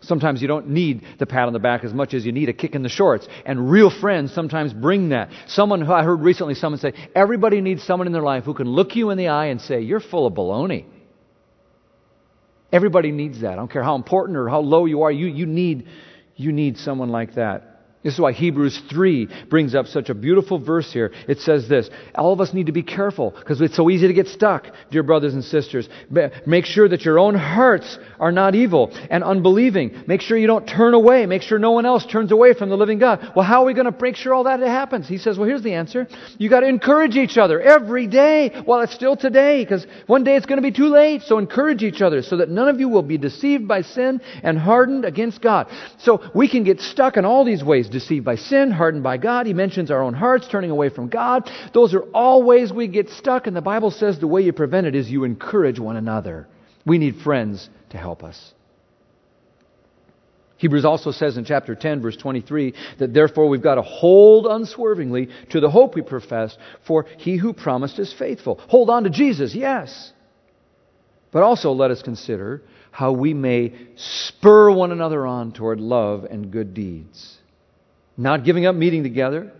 [0.00, 2.52] Sometimes you don't need the pat on the back as much as you need a
[2.52, 3.26] kick in the shorts.
[3.44, 5.30] And real friends sometimes bring that.
[5.48, 8.68] Someone who I heard recently someone say, everybody needs someone in their life who can
[8.68, 10.84] look you in the eye and say, You're full of baloney.
[12.70, 13.52] Everybody needs that.
[13.52, 15.88] I don't care how important or how low you are, you, you, need,
[16.36, 17.77] you need someone like that.
[18.08, 21.12] This is why Hebrews 3 brings up such a beautiful verse here.
[21.28, 24.14] It says this All of us need to be careful because it's so easy to
[24.14, 25.90] get stuck, dear brothers and sisters.
[26.46, 30.04] Make sure that your own hearts are not evil and unbelieving.
[30.06, 31.26] Make sure you don't turn away.
[31.26, 33.32] Make sure no one else turns away from the living God.
[33.36, 35.06] Well, how are we going to make sure all that happens?
[35.06, 36.08] He says, Well, here's the answer.
[36.38, 40.36] You got to encourage each other every day while it's still today because one day
[40.36, 41.24] it's going to be too late.
[41.24, 44.58] So encourage each other so that none of you will be deceived by sin and
[44.58, 45.66] hardened against God.
[45.98, 49.46] So we can get stuck in all these ways deceived by sin, hardened by God.
[49.46, 51.50] He mentions our own hearts turning away from God.
[51.74, 54.86] Those are all ways we get stuck, and the Bible says the way you prevent
[54.86, 56.46] it is you encourage one another.
[56.86, 58.54] We need friends to help us.
[60.58, 65.28] Hebrews also says in chapter 10, verse 23, that therefore we've got to hold unswervingly
[65.50, 68.60] to the hope we profess, for he who promised is faithful.
[68.68, 70.12] Hold on to Jesus, yes.
[71.30, 76.50] But also let us consider how we may spur one another on toward love and
[76.50, 77.37] good deeds
[78.18, 79.52] not giving up meeting together,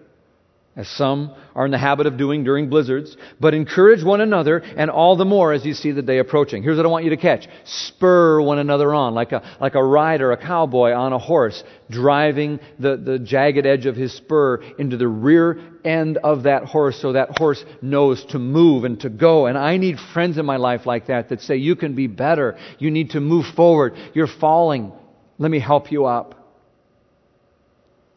[0.78, 4.90] as some are in the habit of doing during blizzards, but encourage one another, and
[4.90, 6.62] all the more as you see the day approaching.
[6.62, 9.82] Here's what I want you to catch spur one another on, like a, like a
[9.82, 14.96] rider, a cowboy on a horse, driving the, the jagged edge of his spur into
[14.96, 19.46] the rear end of that horse so that horse knows to move and to go.
[19.46, 22.56] And I need friends in my life like that that say, You can be better.
[22.78, 23.94] You need to move forward.
[24.14, 24.92] You're falling.
[25.38, 26.37] Let me help you up.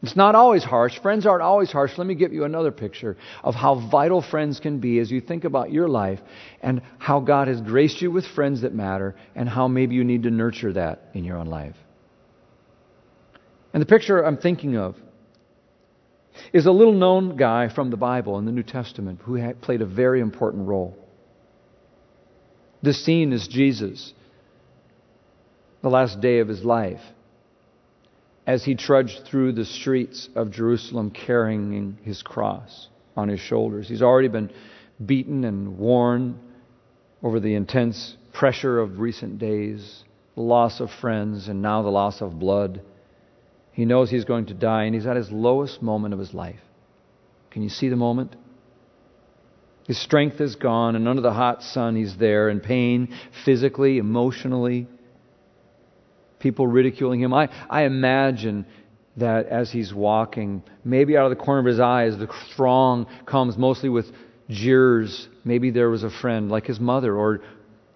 [0.02, 0.98] It's not always harsh.
[0.98, 1.96] Friends aren't always harsh.
[1.96, 5.44] Let me give you another picture of how vital friends can be as you think
[5.44, 6.18] about your life
[6.60, 10.24] and how God has graced you with friends that matter and how maybe you need
[10.24, 11.76] to nurture that in your own life.
[13.72, 14.96] And the picture I'm thinking of
[16.52, 19.86] is a little known guy from the Bible in the New Testament who played a
[19.86, 20.98] very important role.
[22.82, 24.12] The scene is Jesus,
[25.80, 27.00] the last day of his life
[28.46, 33.88] as he trudged through the streets of Jerusalem carrying his cross on his shoulders.
[33.88, 34.50] He's already been
[35.04, 36.38] beaten and worn
[37.22, 42.20] over the intense pressure of recent days, the loss of friends, and now the loss
[42.20, 42.82] of blood.
[43.72, 46.60] He knows he's going to die, and he's at his lowest moment of his life.
[47.50, 48.34] Can you see the moment?
[49.86, 53.14] His strength is gone, and under the hot sun, he's there in pain,
[53.44, 54.88] physically, emotionally
[56.42, 57.32] people ridiculing him.
[57.32, 58.66] I, I imagine
[59.16, 63.56] that as he's walking, maybe out of the corner of his eyes, the throng comes
[63.56, 64.06] mostly with
[64.48, 65.28] jeers.
[65.44, 67.40] Maybe there was a friend like his mother or,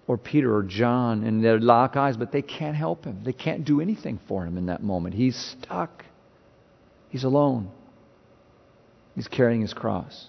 [0.07, 3.23] or Peter or John, and they lock eyes, but they can't help him.
[3.25, 5.15] They can't do anything for him in that moment.
[5.15, 6.05] He's stuck.
[7.09, 7.71] He's alone.
[9.15, 10.29] He's carrying his cross.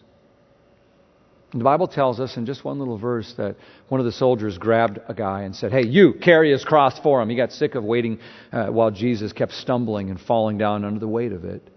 [1.57, 3.55] And the Bible tells us in just one little verse that
[3.87, 7.19] one of the soldiers grabbed a guy and said, Hey, you, carry his cross for
[7.19, 7.29] him.
[7.31, 8.19] He got sick of waiting
[8.53, 11.67] uh, while Jesus kept stumbling and falling down under the weight of it.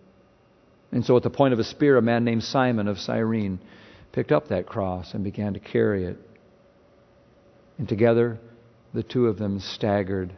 [0.93, 3.59] And so, at the point of a spear, a man named Simon of Cyrene
[4.13, 6.19] picked up that cross and began to carry it.
[7.79, 8.39] And together,
[8.93, 10.35] the two of them staggered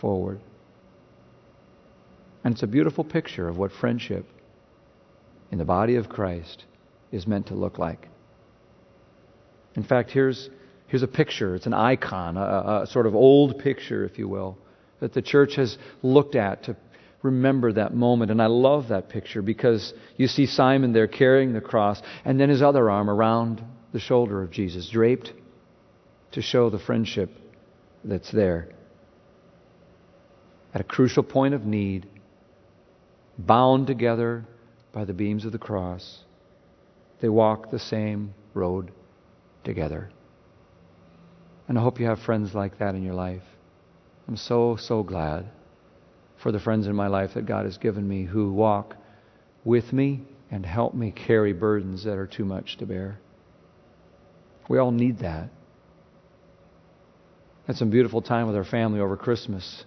[0.00, 0.40] forward.
[2.42, 4.26] And it's a beautiful picture of what friendship
[5.52, 6.64] in the body of Christ
[7.12, 8.08] is meant to look like.
[9.76, 10.48] In fact, here's,
[10.86, 11.54] here's a picture.
[11.54, 14.56] It's an icon, a, a sort of old picture, if you will,
[15.00, 16.76] that the church has looked at to
[17.22, 18.30] remember that moment.
[18.30, 22.48] And I love that picture because you see Simon there carrying the cross, and then
[22.48, 25.32] his other arm around the shoulder of Jesus, draped
[26.32, 27.30] to show the friendship
[28.04, 28.68] that's there.
[30.74, 32.06] At a crucial point of need,
[33.38, 34.44] bound together
[34.92, 36.20] by the beams of the cross,
[37.20, 38.90] they walk the same road
[39.64, 40.10] together.
[41.68, 43.42] And I hope you have friends like that in your life.
[44.28, 45.46] I'm so, so glad
[46.42, 48.96] for the friends in my life that God has given me who walk
[49.64, 53.18] with me and help me carry burdens that are too much to bear.
[54.68, 55.48] We all need that.
[57.66, 59.84] Had some beautiful time with our family over Christmas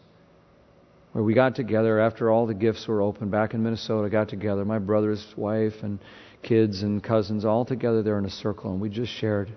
[1.12, 4.66] where we got together after all the gifts were open back in Minnesota, got together,
[4.66, 6.00] my brother's wife and
[6.44, 9.52] kids and cousins all together there in a circle, and we just shared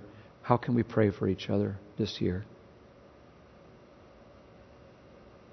[0.51, 2.45] how can we pray for each other this year?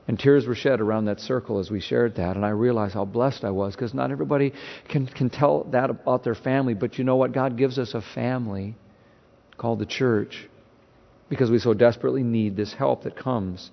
[0.08, 2.36] And tears were shed around that circle as we shared that.
[2.36, 4.54] And I realized how blessed I was because not everybody
[4.90, 6.74] can, can tell that about their family.
[6.74, 7.32] But you know what?
[7.32, 8.76] God gives us a family
[9.56, 10.50] called the church
[11.30, 13.70] because we so desperately need this help that comes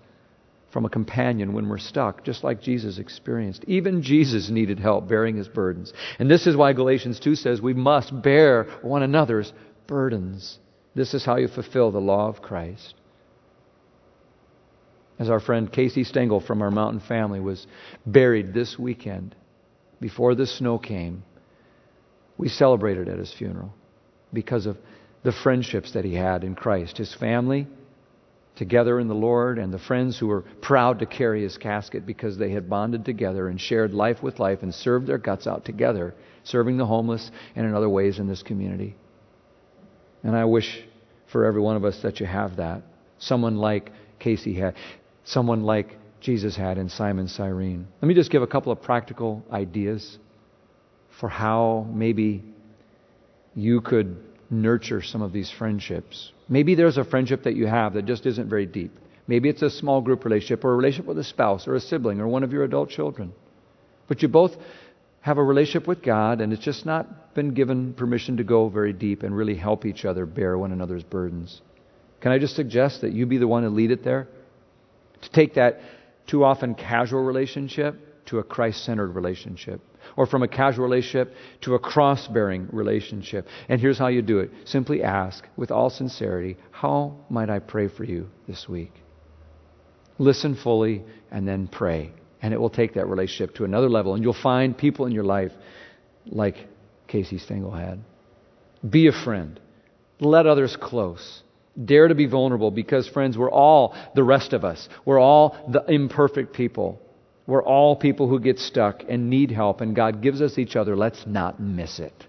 [0.74, 3.64] from a companion when we're stuck, just like Jesus experienced.
[3.66, 5.90] Even Jesus needed help bearing his burdens.
[6.18, 9.54] And this is why Galatians 2 says we must bear one another's
[9.86, 10.58] burdens.
[10.94, 12.94] This is how you fulfill the law of Christ.
[15.18, 17.66] As our friend Casey Stengel from our mountain family was
[18.06, 19.34] buried this weekend,
[20.00, 21.22] before the snow came,
[22.36, 23.72] we celebrated at his funeral
[24.32, 24.76] because of
[25.22, 26.98] the friendships that he had in Christ.
[26.98, 27.66] His family,
[28.56, 32.36] together in the Lord, and the friends who were proud to carry his casket because
[32.36, 36.14] they had bonded together and shared life with life and served their guts out together,
[36.42, 38.96] serving the homeless and in other ways in this community.
[40.24, 40.82] And I wish
[41.30, 42.82] for every one of us that you have that.
[43.18, 44.74] Someone like Casey had,
[45.24, 47.86] someone like Jesus had in Simon Cyrene.
[48.00, 50.18] Let me just give a couple of practical ideas
[51.20, 52.42] for how maybe
[53.54, 54.16] you could
[54.50, 56.32] nurture some of these friendships.
[56.48, 58.92] Maybe there's a friendship that you have that just isn't very deep.
[59.26, 62.20] Maybe it's a small group relationship or a relationship with a spouse or a sibling
[62.20, 63.32] or one of your adult children.
[64.06, 64.56] But you both
[65.24, 68.92] have a relationship with God and it's just not been given permission to go very
[68.92, 71.62] deep and really help each other bear one another's burdens.
[72.20, 74.28] Can I just suggest that you be the one to lead it there?
[75.22, 75.80] To take that
[76.26, 79.80] too often casual relationship to a Christ centered relationship
[80.14, 83.48] or from a casual relationship to a cross bearing relationship.
[83.70, 87.88] And here's how you do it simply ask with all sincerity, How might I pray
[87.88, 88.92] for you this week?
[90.18, 92.12] Listen fully and then pray.
[92.44, 94.12] And it will take that relationship to another level.
[94.12, 95.52] And you'll find people in your life
[96.26, 96.56] like
[97.08, 98.00] Casey Stengel had.
[98.86, 99.58] Be a friend.
[100.20, 101.42] Let others close.
[101.82, 104.90] Dare to be vulnerable because, friends, we're all the rest of us.
[105.06, 107.00] We're all the imperfect people.
[107.46, 110.94] We're all people who get stuck and need help, and God gives us each other.
[110.96, 112.26] Let's not miss it.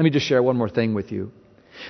[0.00, 1.30] Let me just share one more thing with you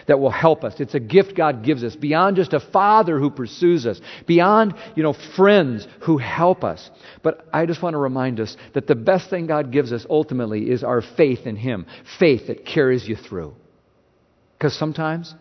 [0.07, 0.81] that will help us.
[0.81, 5.03] It's a gift God gives us beyond just a father who pursues us, beyond, you
[5.03, 6.91] know, friends who help us.
[7.23, 10.71] But I just want to remind us that the best thing God gives us ultimately
[10.71, 11.87] is our faith in Him,
[12.19, 13.55] faith that carries you through.
[14.59, 15.35] Because sometimes,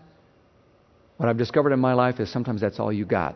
[1.17, 3.35] what I've discovered in my life is sometimes that's all you got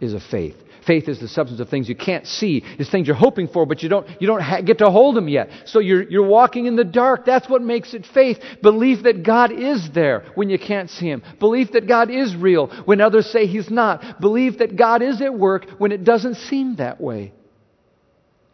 [0.00, 0.56] is a faith.
[0.86, 2.62] Faith is the substance of things you can't see.
[2.78, 5.28] It's things you're hoping for, but you don't, you don't ha- get to hold them
[5.28, 5.48] yet.
[5.64, 7.24] So you're, you're walking in the dark.
[7.24, 8.38] That's what makes it faith.
[8.60, 11.22] Belief that God is there when you can't see Him.
[11.40, 14.20] Belief that God is real when others say He's not.
[14.20, 17.32] Belief that God is at work when it doesn't seem that way.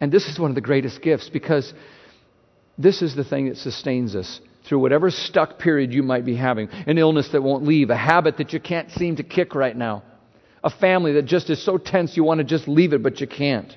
[0.01, 1.74] And this is one of the greatest gifts because
[2.78, 6.68] this is the thing that sustains us through whatever stuck period you might be having
[6.70, 10.05] an illness that won't leave, a habit that you can't seem to kick right now
[10.63, 13.27] a family that just is so tense you want to just leave it, but you
[13.27, 13.75] can't.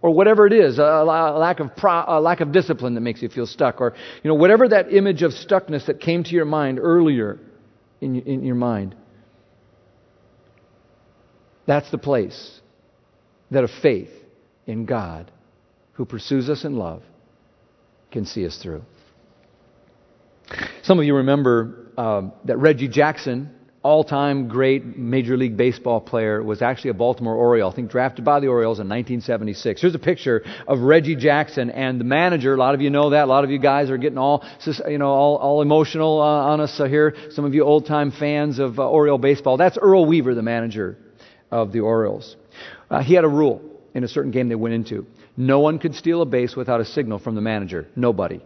[0.00, 3.28] Or whatever it is, a, lack of pro, a lack of discipline that makes you
[3.28, 6.78] feel stuck, or you know whatever that image of stuckness that came to your mind
[6.78, 7.38] earlier
[8.00, 8.94] in, in your mind.
[11.66, 12.60] That's the place
[13.50, 14.10] that a faith
[14.66, 15.30] in God,
[15.94, 17.02] who pursues us in love,
[18.10, 18.82] can see us through.
[20.82, 23.54] Some of you remember um, that Reggie Jackson
[23.84, 28.24] all time great Major League Baseball player, was actually a Baltimore Oriole, I think drafted
[28.24, 29.80] by the Orioles in 1976.
[29.80, 32.54] Here's a picture of Reggie Jackson and the manager.
[32.54, 33.24] A lot of you know that.
[33.24, 34.42] A lot of you guys are getting all,
[34.88, 37.14] you know, all, all emotional uh, on us here.
[37.30, 39.58] Some of you old time fans of uh, Oriole baseball.
[39.58, 40.96] That's Earl Weaver, the manager
[41.50, 42.36] of the Orioles.
[42.90, 43.60] Uh, he had a rule
[43.92, 45.06] in a certain game they went into.
[45.36, 47.86] No one could steal a base without a signal from the manager.
[47.94, 48.40] Nobody.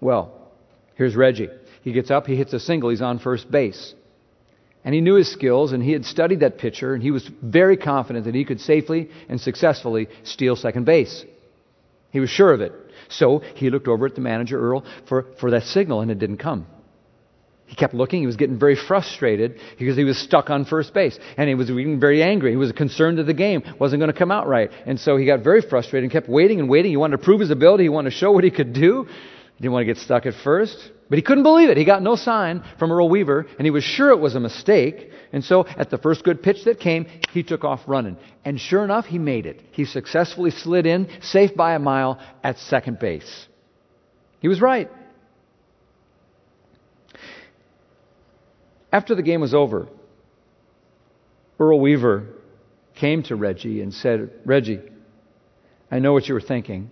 [0.00, 0.52] Well,
[0.94, 1.48] here's Reggie.
[1.82, 3.94] He gets up, he hits a single, he's on first base.
[4.88, 7.76] And he knew his skills, and he had studied that pitcher, and he was very
[7.76, 11.26] confident that he could safely and successfully steal second base.
[12.10, 12.72] He was sure of it.
[13.10, 16.38] So he looked over at the manager, Earl, for, for that signal, and it didn't
[16.38, 16.66] come.
[17.66, 18.20] He kept looking.
[18.20, 21.18] He was getting very frustrated because he was stuck on first base.
[21.36, 22.52] And he was getting very angry.
[22.52, 24.70] He was concerned that the game wasn't going to come out right.
[24.86, 26.92] And so he got very frustrated and kept waiting and waiting.
[26.92, 27.84] He wanted to prove his ability.
[27.84, 29.04] He wanted to show what he could do.
[29.04, 30.92] He didn't want to get stuck at first.
[31.08, 31.78] But he couldn't believe it.
[31.78, 35.10] He got no sign from Earl Weaver, and he was sure it was a mistake.
[35.32, 38.18] And so, at the first good pitch that came, he took off running.
[38.44, 39.62] And sure enough, he made it.
[39.72, 43.48] He successfully slid in, safe by a mile, at second base.
[44.40, 44.90] He was right.
[48.92, 49.88] After the game was over,
[51.58, 52.26] Earl Weaver
[52.94, 54.80] came to Reggie and said, Reggie,
[55.90, 56.90] I know what you were thinking.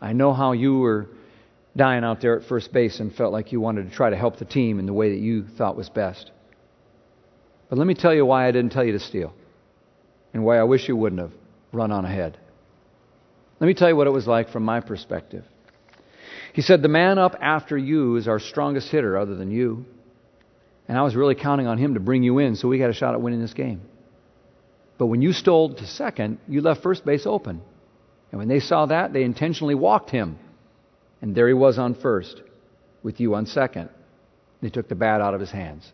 [0.00, 1.08] I know how you were
[1.78, 4.38] dying out there at first base and felt like you wanted to try to help
[4.38, 6.30] the team in the way that you thought was best.
[7.70, 9.32] But let me tell you why I didn't tell you to steal.
[10.34, 11.32] and why I wish you wouldn't have
[11.72, 12.36] run on ahead.
[13.60, 15.44] Let me tell you what it was like from my perspective.
[16.52, 19.86] He said, The man up after you is our strongest hitter other than you.
[20.86, 22.94] And I was really counting on him to bring you in, so we got a
[22.94, 23.82] shot at winning this game.
[24.96, 27.62] But when you stole to second, you left first base open.
[28.30, 30.38] And when they saw that, they intentionally walked him.
[31.20, 32.40] And there he was on first,
[33.02, 33.90] with you on second.
[34.60, 35.90] They took the bat out of his hands.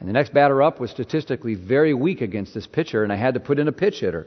[0.00, 3.34] And the next batter up was statistically very weak against this pitcher, and I had
[3.34, 4.26] to put in a pinch hitter.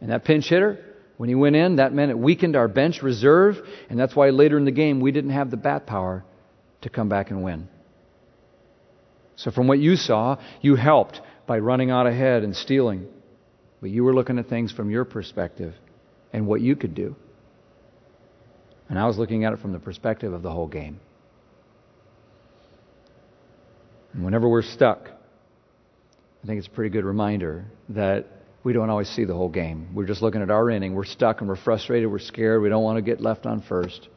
[0.00, 0.78] And that pinch hitter,
[1.16, 4.56] when he went in, that meant it weakened our bench reserve, and that's why later
[4.56, 6.24] in the game we didn't have the bat power
[6.82, 7.68] to come back and win.
[9.36, 13.06] So, from what you saw, you helped by running out ahead and stealing.
[13.80, 15.74] But you were looking at things from your perspective
[16.32, 17.16] and what you could do.
[18.90, 20.98] And I was looking at it from the perspective of the whole game.
[24.12, 25.08] And whenever we're stuck,
[26.42, 28.26] I think it's a pretty good reminder that
[28.64, 29.94] we don't always see the whole game.
[29.94, 30.94] We're just looking at our inning.
[30.94, 32.10] We're stuck and we're frustrated.
[32.10, 32.62] We're scared.
[32.62, 34.08] We don't want to get left on first.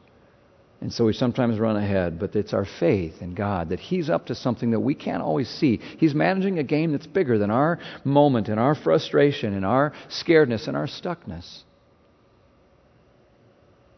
[0.80, 4.26] And so we sometimes run ahead, but it's our faith in God that He's up
[4.26, 5.80] to something that we can't always see.
[5.98, 10.66] He's managing a game that's bigger than our moment and our frustration and our scaredness
[10.66, 11.62] and our stuckness.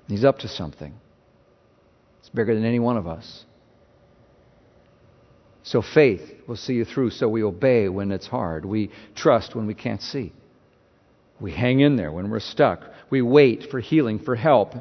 [0.09, 0.95] He's up to something.
[2.21, 3.45] It's bigger than any one of us.
[5.63, 7.11] So faith will see you through.
[7.11, 8.65] So we obey when it's hard.
[8.65, 10.33] We trust when we can't see.
[11.41, 12.83] We hang in there when we're stuck.
[13.11, 14.75] We wait for healing, for help,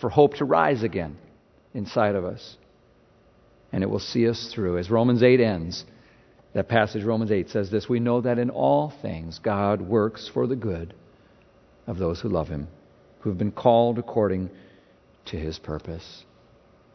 [0.00, 1.16] for hope to rise again
[1.74, 2.56] inside of us.
[3.72, 4.78] And it will see us through.
[4.78, 5.84] As Romans 8 ends,
[6.54, 10.46] that passage, Romans 8, says this We know that in all things God works for
[10.46, 10.92] the good
[11.86, 12.68] of those who love Him,
[13.20, 14.50] who have been called according
[15.26, 16.24] to His purpose.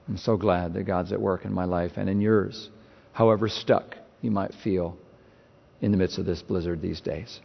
[0.07, 2.69] I'm so glad that God's at work in my life and in yours
[3.17, 4.95] however stuck you might feel
[5.81, 7.39] in the midst of this blizzard these days.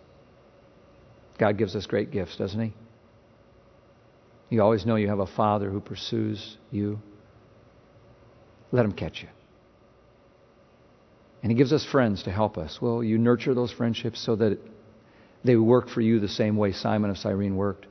[1.39, 2.75] God gives us great gifts, doesn't He?
[4.51, 6.99] You always know you have a Father who pursues you.
[8.71, 9.29] Let Him catch you.
[11.43, 12.79] And He gives us friends to help us.
[12.81, 14.59] Well, you nurture those friendships so that
[15.43, 17.87] they work for you the same way Simon of Cyrene worked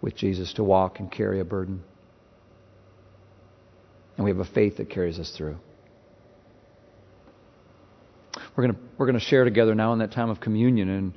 [0.00, 1.82] with Jesus to walk and carry a burden?
[4.16, 5.56] And we have a faith that carries us through.
[8.56, 10.88] We're going we're gonna share together now in that time of communion.
[10.88, 11.14] And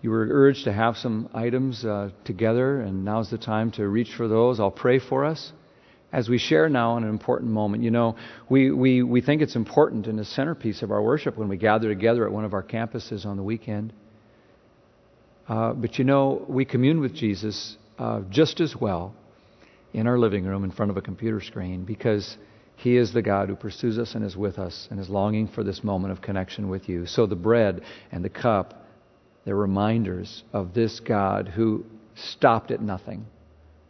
[0.00, 4.14] you were urged to have some items uh, together, and now's the time to reach
[4.16, 4.60] for those.
[4.60, 5.52] I'll pray for us
[6.12, 7.82] as we share now in an important moment.
[7.82, 8.16] You know,
[8.48, 11.88] we, we, we think it's important in the centerpiece of our worship when we gather
[11.88, 13.92] together at one of our campuses on the weekend.
[15.48, 19.14] Uh, but you know, we commune with Jesus uh, just as well
[19.92, 22.36] in our living room in front of a computer screen because
[22.76, 25.64] he is the God who pursues us and is with us and is longing for
[25.64, 27.06] this moment of connection with you.
[27.06, 27.82] So the bread
[28.12, 28.86] and the cup,
[29.44, 31.84] they're reminders of this God who
[32.14, 33.26] stopped at nothing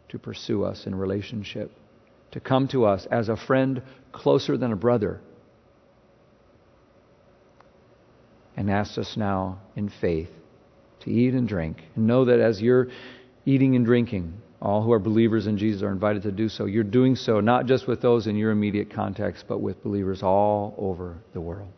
[0.09, 1.71] to pursue us in relationship,
[2.31, 5.21] to come to us as a friend closer than a brother,
[8.57, 10.29] and asks us now in faith
[11.01, 11.77] to eat and drink.
[11.95, 12.87] And know that as you're
[13.45, 16.65] eating and drinking, all who are believers in Jesus are invited to do so.
[16.65, 20.75] You're doing so not just with those in your immediate context, but with believers all
[20.77, 21.69] over the world.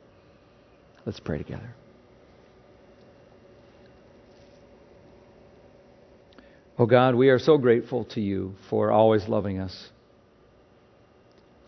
[1.05, 1.75] Let's pray together.
[6.79, 9.89] Oh God, we are so grateful to you for always loving us,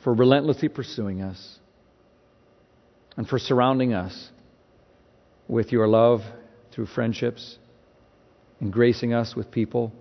[0.03, 1.59] for relentlessly pursuing us,
[3.15, 4.31] and for surrounding us
[5.47, 6.21] with your love
[6.71, 7.59] through friendships
[8.59, 9.93] and gracing us with people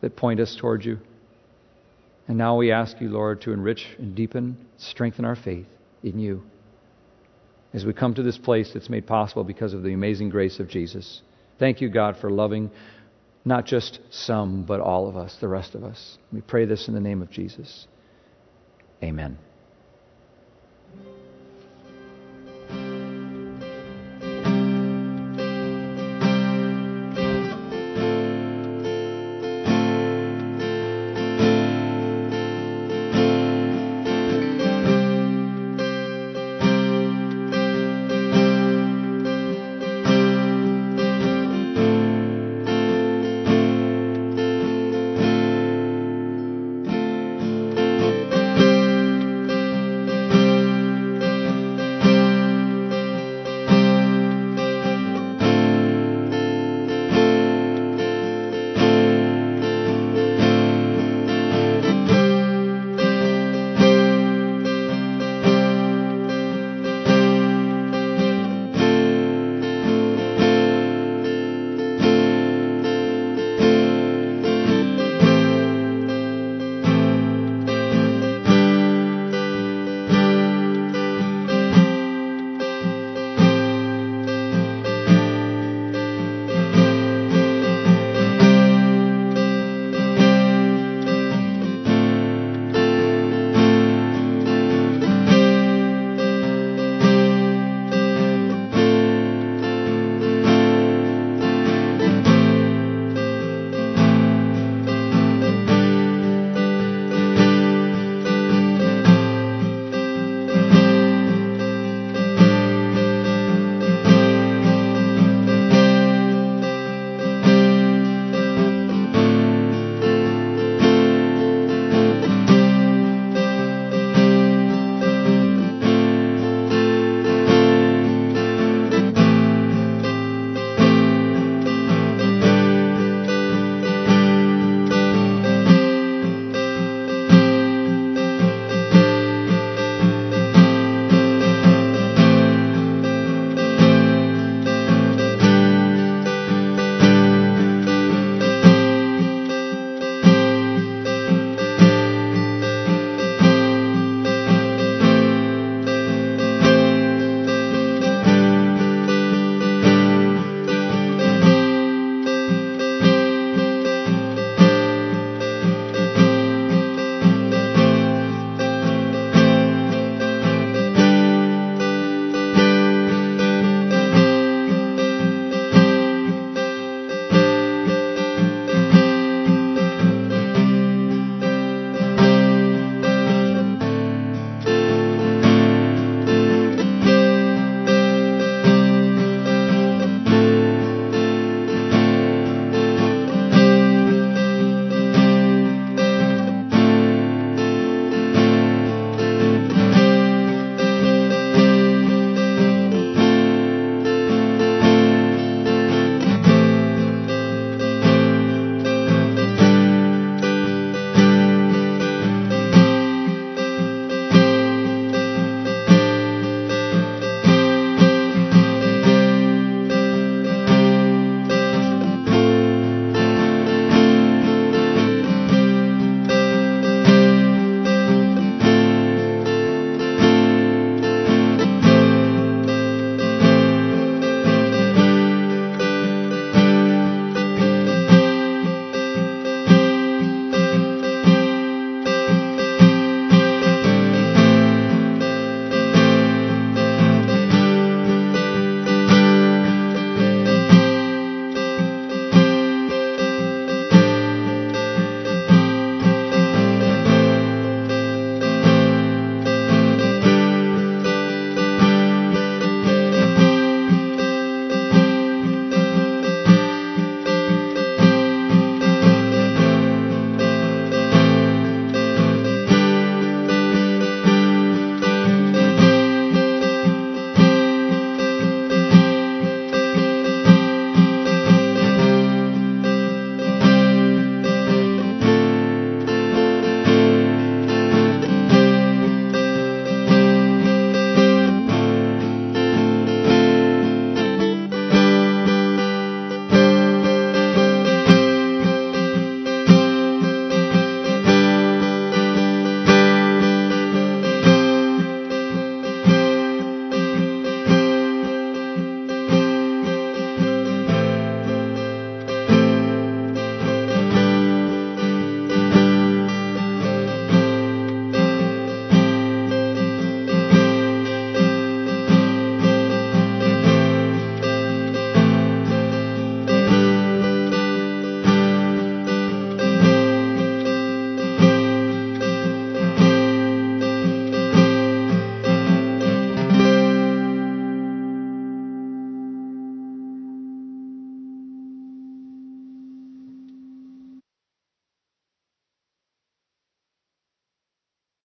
[0.00, 0.98] that point us toward you.
[2.28, 5.66] And now we ask you, Lord, to enrich and deepen, strengthen our faith
[6.02, 6.42] in you
[7.72, 10.68] as we come to this place that's made possible because of the amazing grace of
[10.68, 11.20] Jesus.
[11.58, 12.70] Thank you, God, for loving
[13.44, 16.18] not just some, but all of us, the rest of us.
[16.32, 17.86] We pray this in the name of Jesus.
[19.02, 19.38] Amen.